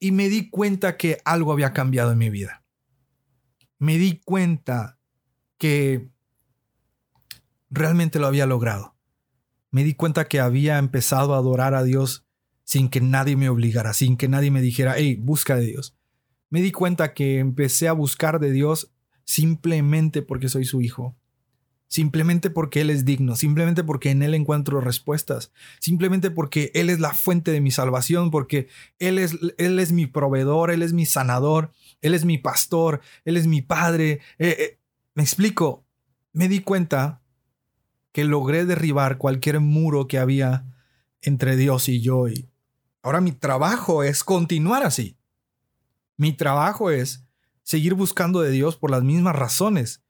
Y 0.00 0.10
me 0.10 0.28
di 0.28 0.50
cuenta 0.50 0.96
que 0.96 1.18
algo 1.24 1.52
había 1.52 1.72
cambiado 1.72 2.10
en 2.12 2.18
mi 2.18 2.30
vida. 2.30 2.64
Me 3.78 3.98
di 3.98 4.20
cuenta 4.24 4.98
que 5.58 6.10
realmente 7.68 8.18
lo 8.18 8.26
había 8.26 8.46
logrado. 8.46 8.96
Me 9.70 9.84
di 9.84 9.94
cuenta 9.94 10.26
que 10.26 10.40
había 10.40 10.78
empezado 10.78 11.34
a 11.34 11.38
adorar 11.38 11.74
a 11.74 11.82
Dios 11.82 12.25
sin 12.66 12.88
que 12.88 13.00
nadie 13.00 13.36
me 13.36 13.48
obligara, 13.48 13.94
sin 13.94 14.16
que 14.16 14.28
nadie 14.28 14.50
me 14.50 14.60
dijera, 14.60 14.94
hey, 14.96 15.16
busca 15.18 15.54
de 15.54 15.66
Dios. 15.66 15.96
Me 16.50 16.60
di 16.60 16.72
cuenta 16.72 17.14
que 17.14 17.38
empecé 17.38 17.86
a 17.86 17.92
buscar 17.92 18.40
de 18.40 18.50
Dios 18.50 18.92
simplemente 19.24 20.20
porque 20.20 20.48
soy 20.48 20.64
su 20.64 20.80
hijo, 20.80 21.16
simplemente 21.86 22.50
porque 22.50 22.80
Él 22.80 22.90
es 22.90 23.04
digno, 23.04 23.36
simplemente 23.36 23.84
porque 23.84 24.10
en 24.10 24.24
Él 24.24 24.34
encuentro 24.34 24.80
respuestas, 24.80 25.52
simplemente 25.78 26.32
porque 26.32 26.72
Él 26.74 26.90
es 26.90 26.98
la 26.98 27.14
fuente 27.14 27.52
de 27.52 27.60
mi 27.60 27.70
salvación, 27.70 28.32
porque 28.32 28.66
Él 28.98 29.18
es, 29.18 29.36
él 29.58 29.78
es 29.78 29.92
mi 29.92 30.06
proveedor, 30.06 30.72
Él 30.72 30.82
es 30.82 30.92
mi 30.92 31.06
sanador, 31.06 31.72
Él 32.00 32.14
es 32.14 32.24
mi 32.24 32.36
pastor, 32.36 33.00
Él 33.24 33.36
es 33.36 33.46
mi 33.46 33.62
padre. 33.62 34.20
Eh, 34.40 34.56
eh, 34.58 34.78
me 35.14 35.22
explico, 35.22 35.86
me 36.32 36.48
di 36.48 36.62
cuenta 36.62 37.22
que 38.10 38.24
logré 38.24 38.64
derribar 38.64 39.18
cualquier 39.18 39.60
muro 39.60 40.08
que 40.08 40.18
había 40.18 40.64
entre 41.22 41.54
Dios 41.54 41.88
y 41.88 42.00
yo. 42.00 42.26
Y 42.26 42.48
ahora 43.06 43.20
mi 43.20 43.30
trabajo 43.30 44.02
es 44.02 44.24
continuar 44.24 44.82
así. 44.84 45.16
Mi 46.16 46.32
trabajo 46.32 46.90
es 46.90 47.24
seguir 47.62 47.94
buscando 47.94 48.40
de 48.40 48.50
Dios 48.50 48.76
por 48.76 48.90
las 48.90 49.04
mismas 49.04 49.36
razones. 49.36 50.02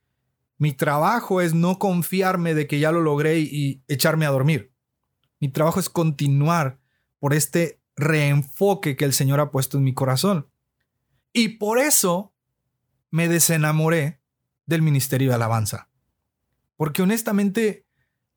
Mi 0.56 0.72
trabajo 0.72 1.42
es 1.42 1.52
no 1.52 1.78
confiarme 1.78 2.54
de 2.54 2.66
que 2.66 2.78
ya 2.78 2.92
lo 2.92 3.02
logré 3.02 3.40
y 3.40 3.82
echarme 3.86 4.24
a 4.24 4.30
dormir. 4.30 4.72
Mi 5.40 5.50
trabajo 5.50 5.78
es 5.78 5.90
continuar 5.90 6.80
por 7.18 7.34
este 7.34 7.82
reenfoque 7.96 8.96
que 8.96 9.04
el 9.04 9.12
Señor 9.12 9.40
ha 9.40 9.50
puesto 9.50 9.76
en 9.76 9.84
mi 9.84 9.92
corazón. 9.92 10.48
Y 11.34 11.58
por 11.58 11.78
eso 11.78 12.32
me 13.10 13.28
desenamoré 13.28 14.22
del 14.64 14.80
ministerio 14.80 15.28
de 15.28 15.34
alabanza. 15.34 15.90
Porque 16.76 17.02
honestamente 17.02 17.84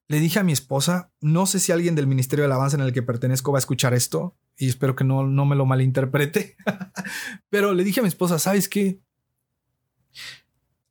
le 0.09 0.19
dije 0.19 0.39
a 0.39 0.43
mi 0.43 0.51
esposa, 0.51 1.13
no 1.21 1.45
sé 1.45 1.61
si 1.61 1.71
alguien 1.71 1.95
del 1.95 2.07
Ministerio 2.07 2.43
de 2.43 2.47
Alabanza 2.47 2.75
en 2.75 2.83
el 2.83 2.91
que 2.91 3.03
pertenezco 3.03 3.53
va 3.53 3.59
a 3.59 3.65
escuchar 3.65 3.93
esto 3.93 4.35
y 4.59 4.67
espero 4.67 4.93
que 4.93 5.05
no, 5.05 5.25
no 5.25 5.45
me 5.45 5.55
lo 5.55 5.65
malinterprete, 5.65 6.57
pero 7.49 7.73
le 7.73 7.85
dije 7.85 8.01
a 8.01 8.03
mi 8.03 8.09
esposa, 8.09 8.37
¿sabes 8.39 8.67
qué? 8.67 9.01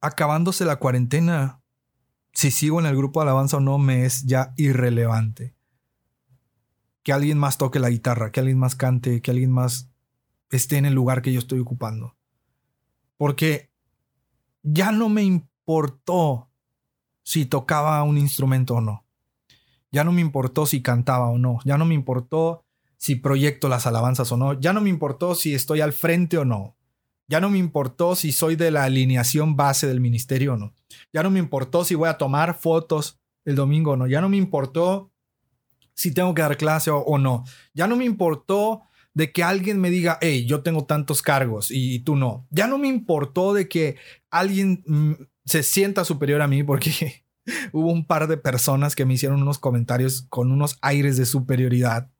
Acabándose 0.00 0.64
la 0.64 0.76
cuarentena, 0.76 1.60
si 2.32 2.50
sigo 2.50 2.80
en 2.80 2.86
el 2.86 2.96
grupo 2.96 3.20
de 3.20 3.24
alabanza 3.24 3.58
o 3.58 3.60
no, 3.60 3.76
me 3.76 4.06
es 4.06 4.24
ya 4.24 4.54
irrelevante. 4.56 5.54
Que 7.02 7.12
alguien 7.12 7.36
más 7.36 7.58
toque 7.58 7.78
la 7.78 7.90
guitarra, 7.90 8.32
que 8.32 8.40
alguien 8.40 8.58
más 8.58 8.74
cante, 8.74 9.20
que 9.20 9.30
alguien 9.30 9.52
más 9.52 9.90
esté 10.50 10.78
en 10.78 10.86
el 10.86 10.94
lugar 10.94 11.20
que 11.20 11.32
yo 11.32 11.38
estoy 11.38 11.58
ocupando. 11.58 12.16
Porque 13.18 13.70
ya 14.62 14.92
no 14.92 15.10
me 15.10 15.24
importó 15.24 16.50
si 17.22 17.44
tocaba 17.44 18.02
un 18.02 18.16
instrumento 18.16 18.76
o 18.76 18.80
no. 18.80 19.04
Ya 19.90 20.04
no 20.04 20.12
me 20.12 20.22
importó 20.22 20.64
si 20.64 20.80
cantaba 20.80 21.28
o 21.28 21.36
no. 21.36 21.58
Ya 21.64 21.76
no 21.76 21.84
me 21.84 21.94
importó 21.94 22.64
si 22.98 23.14
proyecto 23.14 23.68
las 23.68 23.86
alabanzas 23.86 24.30
o 24.32 24.36
no. 24.36 24.60
Ya 24.60 24.72
no 24.72 24.80
me 24.80 24.90
importó 24.90 25.34
si 25.34 25.54
estoy 25.54 25.80
al 25.80 25.92
frente 25.92 26.36
o 26.36 26.44
no. 26.44 26.76
Ya 27.28 27.40
no 27.40 27.48
me 27.48 27.58
importó 27.58 28.16
si 28.16 28.32
soy 28.32 28.56
de 28.56 28.70
la 28.70 28.84
alineación 28.84 29.56
base 29.56 29.86
del 29.86 30.00
ministerio 30.00 30.54
o 30.54 30.56
no. 30.56 30.74
Ya 31.12 31.22
no 31.22 31.30
me 31.30 31.38
importó 31.38 31.84
si 31.84 31.94
voy 31.94 32.08
a 32.08 32.18
tomar 32.18 32.58
fotos 32.58 33.20
el 33.44 33.54
domingo 33.54 33.92
o 33.92 33.96
no. 33.96 34.06
Ya 34.06 34.20
no 34.20 34.28
me 34.28 34.36
importó 34.36 35.12
si 35.94 36.12
tengo 36.12 36.34
que 36.34 36.42
dar 36.42 36.56
clase 36.56 36.90
o, 36.90 37.18
no. 37.18 37.44
Ya 37.74 37.86
no 37.86 37.96
me 37.96 38.04
importó 38.04 38.82
de 39.14 39.32
que 39.32 39.42
alguien 39.42 39.80
me 39.80 39.90
diga, 39.90 40.18
hey, 40.20 40.46
yo 40.46 40.62
tengo 40.62 40.84
tantos 40.84 41.22
cargos 41.22 41.70
y, 41.70 42.00
tú 42.00 42.16
no. 42.16 42.46
Ya 42.50 42.66
no 42.66 42.78
me 42.78 42.88
importó 42.88 43.52
de 43.52 43.68
que 43.68 43.96
alguien 44.30 44.82
mm, 44.86 45.12
se 45.44 45.62
sienta 45.62 46.04
superior 46.04 46.40
a 46.40 46.48
mí 46.48 46.62
porque 46.62 47.24
hubo 47.72 47.90
un 47.90 48.06
par 48.06 48.28
de 48.28 48.36
personas 48.36 48.94
que 48.94 49.04
me 49.04 49.14
hicieron 49.14 49.42
unos 49.42 49.58
comentarios 49.58 50.22
con 50.28 50.50
unos 50.50 50.78
aires 50.82 51.16
de 51.16 51.26
superioridad. 51.26 52.10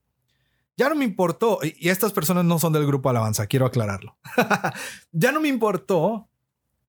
Ya 0.78 0.88
no 0.88 0.94
me 0.94 1.04
importó, 1.04 1.58
y 1.62 1.90
estas 1.90 2.12
personas 2.12 2.46
no 2.46 2.58
son 2.58 2.72
del 2.72 2.86
grupo 2.86 3.10
Alabanza, 3.10 3.46
quiero 3.46 3.66
aclararlo. 3.66 4.16
ya 5.12 5.32
no 5.32 5.40
me 5.40 5.48
importó, 5.48 6.30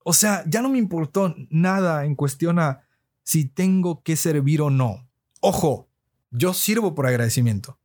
o 0.06 0.14
sea, 0.14 0.44
ya 0.48 0.62
no 0.62 0.70
me 0.70 0.78
importó 0.78 1.36
nada 1.50 2.06
en 2.06 2.16
cuestión 2.16 2.60
a 2.60 2.84
si 3.24 3.44
tengo 3.44 4.02
que 4.02 4.16
servir 4.16 4.62
o 4.62 4.70
no. 4.70 5.10
Ojo, 5.42 5.90
yo 6.32 6.54
sirvo 6.54 6.96
por 6.96 7.08
agradecimiento. 7.08 7.78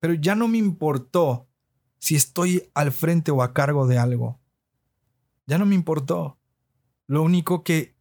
Pero 0.00 0.14
ya 0.14 0.34
no 0.34 0.48
me 0.48 0.58
importó 0.58 1.46
si 1.98 2.16
estoy 2.16 2.70
al 2.74 2.90
frente 2.90 3.30
o 3.30 3.42
a 3.42 3.54
cargo 3.54 3.86
de 3.86 3.98
algo. 3.98 4.40
Ya 5.46 5.58
no 5.58 5.66
me 5.66 5.74
importó. 5.74 6.38
Lo 7.06 7.22
único 7.22 7.62
que 7.62 7.94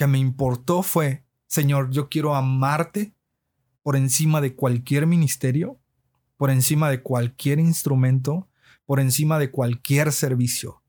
que 0.00 0.06
me 0.06 0.16
importó 0.16 0.82
fue, 0.82 1.26
Señor, 1.46 1.90
yo 1.90 2.08
quiero 2.08 2.34
amarte 2.34 3.14
por 3.82 3.96
encima 3.96 4.40
de 4.40 4.54
cualquier 4.54 5.06
ministerio, 5.06 5.78
por 6.40 6.50
encima 6.50 6.88
de 6.88 7.02
cualquier 7.02 7.58
instrumento, 7.58 8.48
por 8.86 8.98
encima 8.98 9.38
de 9.38 9.50
cualquier 9.50 10.10
servicio. 10.10 10.82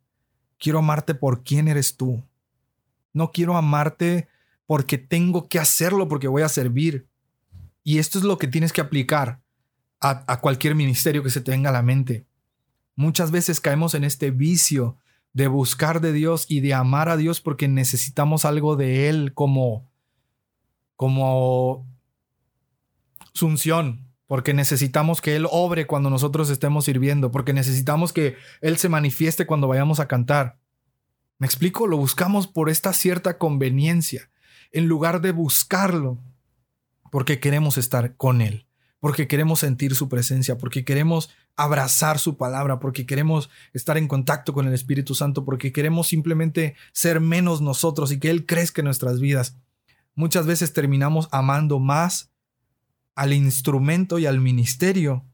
Quiero 0.57 0.79
amarte 0.79 1.13
por 1.13 1.43
quién 1.43 1.67
eres 1.67 1.97
tú. 1.97 2.23
No 3.11 3.33
quiero 3.33 3.57
amarte 3.57 4.29
porque 4.65 4.97
tengo 4.97 5.49
que 5.49 5.59
hacerlo, 5.59 6.07
porque 6.07 6.29
voy 6.29 6.43
a 6.43 6.47
servir. 6.47 7.05
Y 7.83 7.97
esto 7.97 8.17
es 8.17 8.23
lo 8.23 8.37
que 8.37 8.47
tienes 8.47 8.71
que 8.71 8.79
aplicar 8.79 9.41
a, 9.99 10.39
cualquier 10.39 10.73
ministerio 10.73 11.21
que 11.21 11.29
se 11.29 11.41
tenga 11.41 11.69
a 11.69 11.73
la 11.73 11.81
mente. 11.81 12.25
Muchas 12.95 13.29
veces 13.31 13.59
caemos 13.59 13.93
en 13.93 14.05
este 14.05 14.31
vicio 14.31 14.99
de 15.33 15.47
buscar 15.47 15.99
de 15.99 16.13
Dios 16.13 16.45
y 16.47 16.61
de 16.61 16.73
amar 16.73 17.09
a 17.09 17.17
Dios 17.17 17.41
porque 17.41 17.67
necesitamos 17.67 18.45
algo 18.45 18.77
de 18.77 19.09
Él 19.09 19.33
como, 19.33 19.91
como 20.95 21.85
sunción, 23.33 24.10
porque 24.31 24.53
necesitamos 24.53 25.19
que 25.19 25.35
Él 25.35 25.45
obre 25.51 25.87
cuando 25.87 26.09
nosotros 26.09 26.49
estemos 26.49 26.85
sirviendo, 26.85 27.31
porque 27.31 27.51
necesitamos 27.51 28.13
que 28.13 28.37
Él 28.61 28.77
se 28.77 28.87
manifieste 28.87 29.45
cuando 29.45 29.67
vayamos 29.67 29.99
a 29.99 30.07
cantar. 30.07 30.57
¿Me 31.37 31.45
explico? 31.45 31.85
Lo 31.85 31.97
buscamos 31.97 32.47
por 32.47 32.69
esta 32.69 32.93
cierta 32.93 33.37
conveniencia, 33.37 34.29
en 34.71 34.87
lugar 34.87 35.19
de 35.19 35.33
buscarlo, 35.33 36.17
porque 37.11 37.41
queremos 37.41 37.77
estar 37.77 38.15
con 38.15 38.39
Él 38.39 38.67
porque 39.01 39.27
queremos 39.27 39.59
sentir 39.59 39.95
su 39.95 40.07
presencia, 40.07 40.59
porque 40.59 40.85
queremos 40.85 41.31
abrazar 41.57 42.19
su 42.19 42.37
palabra, 42.37 42.79
porque 42.79 43.07
queremos 43.07 43.49
estar 43.73 43.97
en 43.97 44.07
contacto 44.07 44.53
con 44.53 44.67
el 44.67 44.73
Espíritu 44.73 45.13
Santo, 45.15 45.43
porque 45.43 45.73
queremos 45.73 46.07
simplemente 46.07 46.75
ser 46.93 47.19
menos 47.19 47.61
nosotros 47.61 48.11
y 48.11 48.19
que 48.19 48.29
Él 48.29 48.45
crezca 48.45 48.79
en 48.79 48.85
nuestras 48.85 49.19
vidas. 49.19 49.57
Muchas 50.13 50.45
veces 50.45 50.71
terminamos 50.71 51.27
amando 51.31 51.79
más 51.79 52.30
al 53.15 53.33
instrumento 53.33 54.19
y 54.19 54.25
al 54.25 54.39
ministerio 54.39 55.25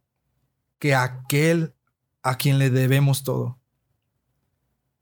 que 0.80 0.96
aquel 0.96 1.74
a 2.22 2.36
quien 2.38 2.60
le 2.60 2.70
debemos 2.70 3.24
todo. 3.24 3.60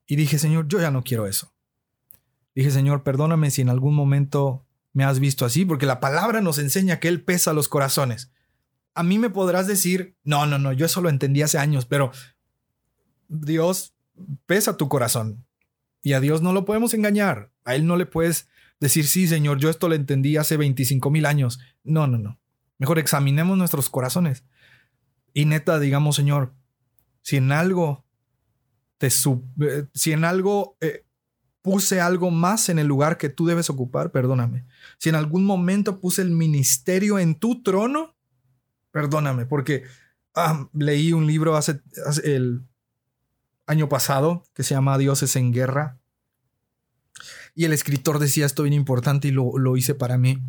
Y 0.07 0.15
dije, 0.15 0.37
Señor, 0.37 0.67
yo 0.67 0.79
ya 0.79 0.91
no 0.91 1.03
quiero 1.03 1.27
eso. 1.27 1.53
Dije, 2.53 2.71
Señor, 2.71 3.03
perdóname 3.03 3.51
si 3.51 3.61
en 3.61 3.69
algún 3.69 3.95
momento 3.95 4.65
me 4.93 5.03
has 5.03 5.19
visto 5.19 5.45
así, 5.45 5.65
porque 5.65 5.85
la 5.85 5.99
palabra 5.99 6.41
nos 6.41 6.57
enseña 6.57 6.99
que 6.99 7.07
Él 7.07 7.23
pesa 7.23 7.53
los 7.53 7.67
corazones 7.67 8.31
a 8.95 9.03
mí 9.03 9.19
me 9.19 9.29
podrás 9.29 9.67
decir, 9.67 10.15
no, 10.23 10.45
no, 10.45 10.57
no, 10.57 10.71
yo 10.71 10.85
eso 10.85 11.01
lo 11.01 11.09
entendí 11.09 11.41
hace 11.41 11.57
años, 11.57 11.85
pero 11.85 12.11
Dios 13.27 13.93
pesa 14.45 14.77
tu 14.77 14.87
corazón. 14.87 15.45
Y 16.01 16.13
a 16.13 16.21
Dios 16.21 16.41
no 16.41 16.53
lo 16.53 16.65
podemos 16.65 16.93
engañar. 16.93 17.51
A 17.65 17.75
Él 17.75 17.85
no 17.85 17.97
le 17.97 18.05
puedes 18.05 18.47
decir, 18.79 19.05
sí, 19.05 19.27
Señor, 19.27 19.59
yo 19.59 19.69
esto 19.69 19.89
lo 19.89 19.95
entendí 19.95 20.37
hace 20.37 20.55
25 20.55 21.09
mil 21.11 21.25
años. 21.25 21.59
No, 21.83 22.07
no, 22.07 22.17
no. 22.17 22.39
Mejor 22.77 22.99
examinemos 22.99 23.57
nuestros 23.57 23.89
corazones. 23.89 24.43
Y 25.33 25.45
neta, 25.45 25.79
digamos, 25.79 26.15
Señor, 26.15 26.53
si 27.21 27.37
en 27.37 27.51
algo 27.51 28.05
te 28.97 29.07
eh, 29.07 29.87
si 29.93 30.13
en 30.13 30.23
algo 30.23 30.77
eh, 30.79 31.05
puse 31.61 31.99
algo 31.99 32.31
más 32.31 32.69
en 32.69 32.79
el 32.79 32.87
lugar 32.87 33.17
que 33.17 33.29
tú 33.29 33.45
debes 33.47 33.69
ocupar, 33.69 34.11
perdóname. 34.11 34.65
Si 34.97 35.09
en 35.09 35.15
algún 35.15 35.45
momento 35.45 35.99
puse 35.99 36.21
el 36.21 36.31
ministerio 36.31 37.17
en 37.17 37.35
tu 37.35 37.63
trono, 37.63 38.15
perdóname, 38.91 39.45
porque 39.45 39.83
leí 40.73 41.11
un 41.11 41.25
libro 41.25 41.55
hace, 41.55 41.81
el 42.23 42.61
año 43.65 43.89
pasado 43.89 44.43
que 44.53 44.63
se 44.63 44.75
llama 44.75 44.97
Dioses 44.97 45.35
en 45.35 45.51
Guerra. 45.51 45.97
Y 47.55 47.65
el 47.65 47.73
escritor 47.73 48.19
decía 48.19 48.45
esto 48.45 48.63
bien 48.63 48.73
importante 48.73 49.29
y 49.29 49.31
lo, 49.31 49.57
lo 49.57 49.75
hice 49.75 49.95
para 49.95 50.17
mí. 50.17 50.41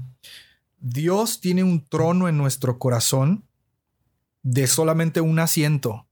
Dios 0.79 1.41
tiene 1.41 1.65
un 1.65 1.87
trono 1.87 2.29
en 2.29 2.37
nuestro 2.37 2.79
corazón 2.79 3.47
de 4.43 4.67
solamente 4.67 5.21
un 5.21 5.39
asiento 5.39 6.07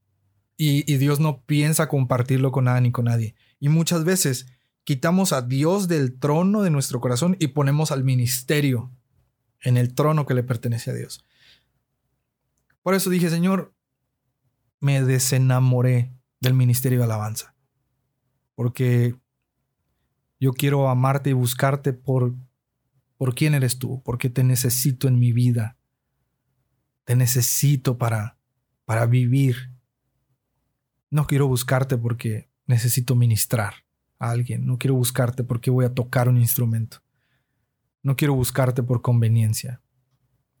y, 0.57 0.83
Dios 0.97 1.19
no 1.19 1.41
piensa 1.43 1.89
compartirlo 1.89 2.51
con 2.51 2.65
nada 2.65 2.79
ni 2.81 2.91
con 2.91 3.05
nadie. 3.05 3.35
Y 3.59 3.69
muchas 3.69 4.03
veces 4.03 4.47
quitamos 4.83 5.33
a 5.33 5.41
Dios 5.41 5.87
del 5.87 6.17
trono 6.17 6.61
de 6.61 6.69
nuestro 6.69 7.01
corazón 7.01 7.35
y 7.39 7.47
ponemos 7.47 7.91
al 7.91 8.03
ministerio 8.03 8.91
en 9.61 9.77
el 9.77 9.93
trono 9.93 10.25
que 10.25 10.33
le 10.33 10.43
pertenece 10.43 10.91
a 10.91 10.93
Dios. 10.93 11.25
Por 12.81 12.93
eso 12.93 13.09
dije, 13.09 13.29
Señor, 13.29 13.73
me 14.79 15.01
desenamoré 15.03 16.13
del 16.39 16.53
ministerio 16.53 16.99
de 16.99 17.05
alabanza. 17.05 17.55
Porque 18.53 19.15
yo 20.39 20.53
quiero 20.53 20.89
amarte 20.89 21.31
y 21.31 21.33
buscarte 21.33 21.91
por, 21.91 22.35
por 23.17 23.35
quién 23.35 23.53
eres 23.53 23.79
tú, 23.79 24.01
porque 24.03 24.29
te 24.29 24.43
necesito 24.43 25.07
en 25.07 25.19
mi 25.19 25.31
vida. 25.31 25.77
Te 27.05 27.15
necesito 27.15 27.97
para, 27.97 28.37
para 28.85 29.05
vivir. 29.05 29.71
No 31.09 31.27
quiero 31.27 31.47
buscarte 31.47 31.97
porque 31.97 32.49
necesito 32.65 33.15
ministrar 33.15 33.85
a 34.19 34.31
alguien. 34.31 34.65
No 34.65 34.77
quiero 34.77 34.95
buscarte 34.95 35.43
porque 35.43 35.71
voy 35.71 35.85
a 35.85 35.93
tocar 35.93 36.27
un 36.27 36.37
instrumento. 36.37 37.01
No 38.03 38.15
quiero 38.15 38.35
buscarte 38.35 38.83
por 38.83 39.01
conveniencia. 39.01 39.81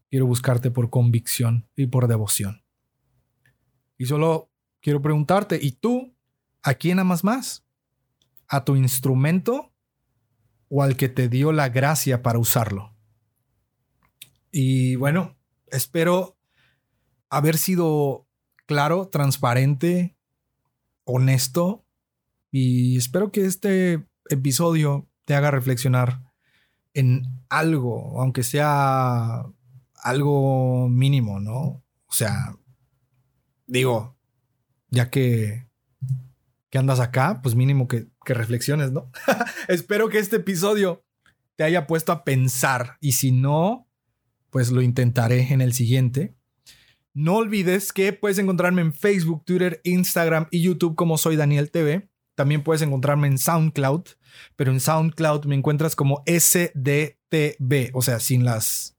Quiero 0.09 0.25
buscarte 0.27 0.71
por 0.71 0.89
convicción 0.89 1.67
y 1.75 1.87
por 1.87 2.07
devoción. 2.07 2.63
Y 3.97 4.05
solo 4.05 4.49
quiero 4.81 5.01
preguntarte, 5.01 5.59
¿y 5.61 5.71
tú 5.71 6.15
a 6.63 6.73
quién 6.75 6.99
amas 6.99 7.23
más? 7.23 7.65
¿A 8.47 8.63
tu 8.63 8.75
instrumento 8.75 9.74
o 10.69 10.83
al 10.83 10.97
que 10.97 11.09
te 11.09 11.29
dio 11.29 11.51
la 11.51 11.69
gracia 11.69 12.21
para 12.21 12.39
usarlo? 12.39 12.95
Y 14.51 14.95
bueno, 14.95 15.37
espero 15.67 16.37
haber 17.29 17.57
sido 17.57 18.27
claro, 18.65 19.09
transparente, 19.09 20.17
honesto 21.03 21.85
y 22.51 22.97
espero 22.97 23.31
que 23.31 23.45
este 23.45 24.07
episodio 24.29 25.09
te 25.25 25.35
haga 25.35 25.51
reflexionar 25.51 26.31
en 26.93 27.23
algo, 27.49 28.21
aunque 28.21 28.43
sea 28.43 29.43
algo 30.01 30.87
mínimo, 30.87 31.39
¿no? 31.39 31.83
O 32.05 32.13
sea, 32.13 32.55
digo, 33.67 34.15
ya 34.89 35.09
que, 35.09 35.67
que 36.69 36.77
andas 36.77 36.99
acá, 36.99 37.41
pues 37.41 37.55
mínimo 37.55 37.87
que, 37.87 38.07
que 38.25 38.33
reflexiones, 38.33 38.91
¿no? 38.91 39.09
Espero 39.69 40.09
que 40.09 40.19
este 40.19 40.37
episodio 40.37 41.05
te 41.55 41.63
haya 41.63 41.87
puesto 41.87 42.11
a 42.11 42.25
pensar 42.25 42.97
y 42.99 43.13
si 43.13 43.31
no, 43.31 43.87
pues 44.49 44.71
lo 44.71 44.81
intentaré 44.81 45.53
en 45.53 45.61
el 45.61 45.71
siguiente. 45.73 46.35
No 47.13 47.35
olvides 47.35 47.93
que 47.93 48.11
puedes 48.11 48.37
encontrarme 48.37 48.81
en 48.81 48.93
Facebook, 48.93 49.45
Twitter, 49.45 49.79
Instagram 49.85 50.47
y 50.51 50.61
YouTube 50.61 50.95
como 50.95 51.17
soy 51.17 51.37
Daniel 51.37 51.71
TV. 51.71 52.09
También 52.35 52.63
puedes 52.63 52.81
encontrarme 52.81 53.27
en 53.27 53.37
SoundCloud, 53.37 54.03
pero 54.57 54.71
en 54.73 54.81
SoundCloud 54.81 55.45
me 55.45 55.55
encuentras 55.55 55.95
como 55.95 56.21
SDTV, 56.25 57.91
o 57.93 58.01
sea, 58.01 58.19
sin 58.19 58.43
las 58.43 58.97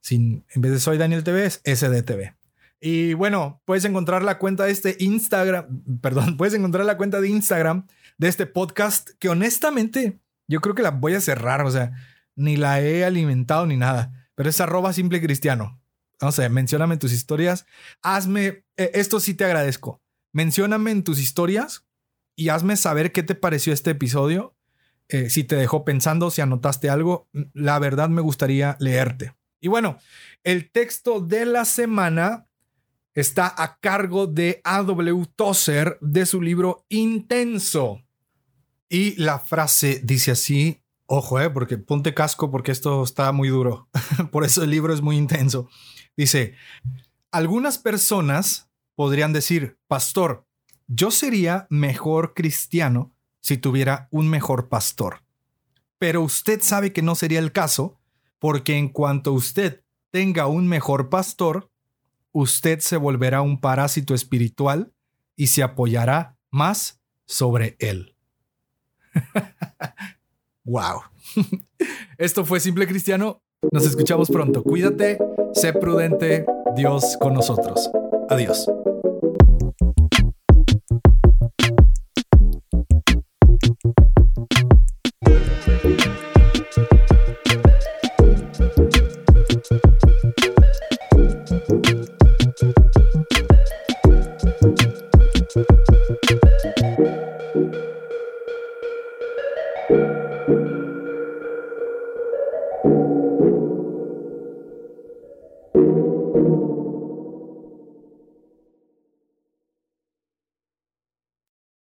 sin, 0.00 0.44
en 0.54 0.62
vez 0.62 0.72
de 0.72 0.80
Soy 0.80 0.98
Daniel 0.98 1.24
TV, 1.24 1.46
es 1.46 1.62
SDTV. 1.64 2.34
Y 2.80 3.14
bueno, 3.14 3.60
puedes 3.64 3.84
encontrar 3.84 4.22
la 4.22 4.38
cuenta 4.38 4.64
de 4.64 4.72
este 4.72 4.96
Instagram, 5.00 5.82
perdón, 6.00 6.36
puedes 6.38 6.54
encontrar 6.54 6.84
la 6.84 6.96
cuenta 6.96 7.20
de 7.20 7.28
Instagram 7.28 7.86
de 8.18 8.28
este 8.28 8.46
podcast 8.46 9.10
que 9.18 9.28
honestamente 9.28 10.20
yo 10.48 10.60
creo 10.60 10.74
que 10.74 10.82
la 10.82 10.90
voy 10.90 11.14
a 11.14 11.20
cerrar, 11.20 11.62
o 11.62 11.70
sea, 11.70 11.92
ni 12.34 12.56
la 12.56 12.80
he 12.80 13.04
alimentado 13.04 13.66
ni 13.66 13.76
nada, 13.76 14.30
pero 14.34 14.50
es 14.50 14.60
arroba 14.60 14.92
simple 14.92 15.20
cristiano. 15.20 15.80
No 16.20 16.32
sé, 16.32 16.48
mencióname 16.48 16.94
en 16.94 16.98
tus 16.98 17.12
historias, 17.12 17.64
hazme, 18.02 18.64
eh, 18.76 18.90
esto 18.94 19.20
sí 19.20 19.34
te 19.34 19.44
agradezco, 19.44 20.02
mencióname 20.32 20.90
en 20.90 21.04
tus 21.04 21.20
historias 21.20 21.86
y 22.34 22.48
hazme 22.48 22.76
saber 22.76 23.12
qué 23.12 23.22
te 23.22 23.36
pareció 23.36 23.72
este 23.72 23.90
episodio, 23.90 24.56
eh, 25.08 25.30
si 25.30 25.44
te 25.44 25.54
dejó 25.56 25.84
pensando, 25.84 26.30
si 26.30 26.40
anotaste 26.40 26.90
algo, 26.90 27.28
la 27.54 27.78
verdad 27.78 28.08
me 28.08 28.20
gustaría 28.20 28.76
leerte. 28.80 29.34
Y 29.60 29.68
bueno, 29.68 29.98
el 30.44 30.70
texto 30.70 31.20
de 31.20 31.46
la 31.46 31.64
semana 31.64 32.46
está 33.14 33.52
a 33.56 33.78
cargo 33.78 34.26
de 34.26 34.60
A.W. 34.64 35.26
Tozer 35.34 35.98
de 36.00 36.26
su 36.26 36.42
libro 36.42 36.84
Intenso. 36.88 38.02
Y 38.88 39.16
la 39.16 39.38
frase 39.38 40.00
dice 40.02 40.30
así, 40.30 40.82
ojo, 41.06 41.40
eh, 41.40 41.50
porque 41.50 41.78
ponte 41.78 42.14
casco 42.14 42.50
porque 42.50 42.72
esto 42.72 43.02
está 43.02 43.32
muy 43.32 43.48
duro. 43.48 43.88
Por 44.32 44.44
eso 44.44 44.62
el 44.62 44.70
libro 44.70 44.92
es 44.92 45.02
muy 45.02 45.16
intenso. 45.16 45.68
Dice, 46.16 46.54
algunas 47.30 47.78
personas 47.78 48.70
podrían 48.94 49.32
decir, 49.32 49.78
pastor, 49.86 50.46
yo 50.86 51.10
sería 51.10 51.66
mejor 51.70 52.34
cristiano 52.34 53.12
si 53.40 53.58
tuviera 53.58 54.08
un 54.10 54.28
mejor 54.28 54.68
pastor. 54.68 55.22
Pero 55.98 56.22
usted 56.22 56.62
sabe 56.62 56.92
que 56.92 57.02
no 57.02 57.14
sería 57.14 57.38
el 57.38 57.52
caso 57.52 57.98
porque 58.38 58.76
en 58.76 58.88
cuanto 58.88 59.32
usted 59.32 59.84
tenga 60.10 60.46
un 60.46 60.66
mejor 60.66 61.10
pastor, 61.10 61.70
usted 62.32 62.80
se 62.80 62.96
volverá 62.96 63.42
un 63.42 63.60
parásito 63.60 64.14
espiritual 64.14 64.92
y 65.36 65.48
se 65.48 65.62
apoyará 65.62 66.38
más 66.50 67.00
sobre 67.26 67.76
él. 67.78 68.17
wow. 70.64 71.02
Esto 72.18 72.44
fue 72.44 72.60
Simple 72.60 72.86
Cristiano. 72.86 73.42
Nos 73.72 73.86
escuchamos 73.86 74.30
pronto. 74.30 74.62
Cuídate, 74.62 75.18
sé 75.52 75.72
prudente, 75.72 76.46
Dios 76.76 77.16
con 77.20 77.34
nosotros. 77.34 77.90
Adiós. 78.28 78.68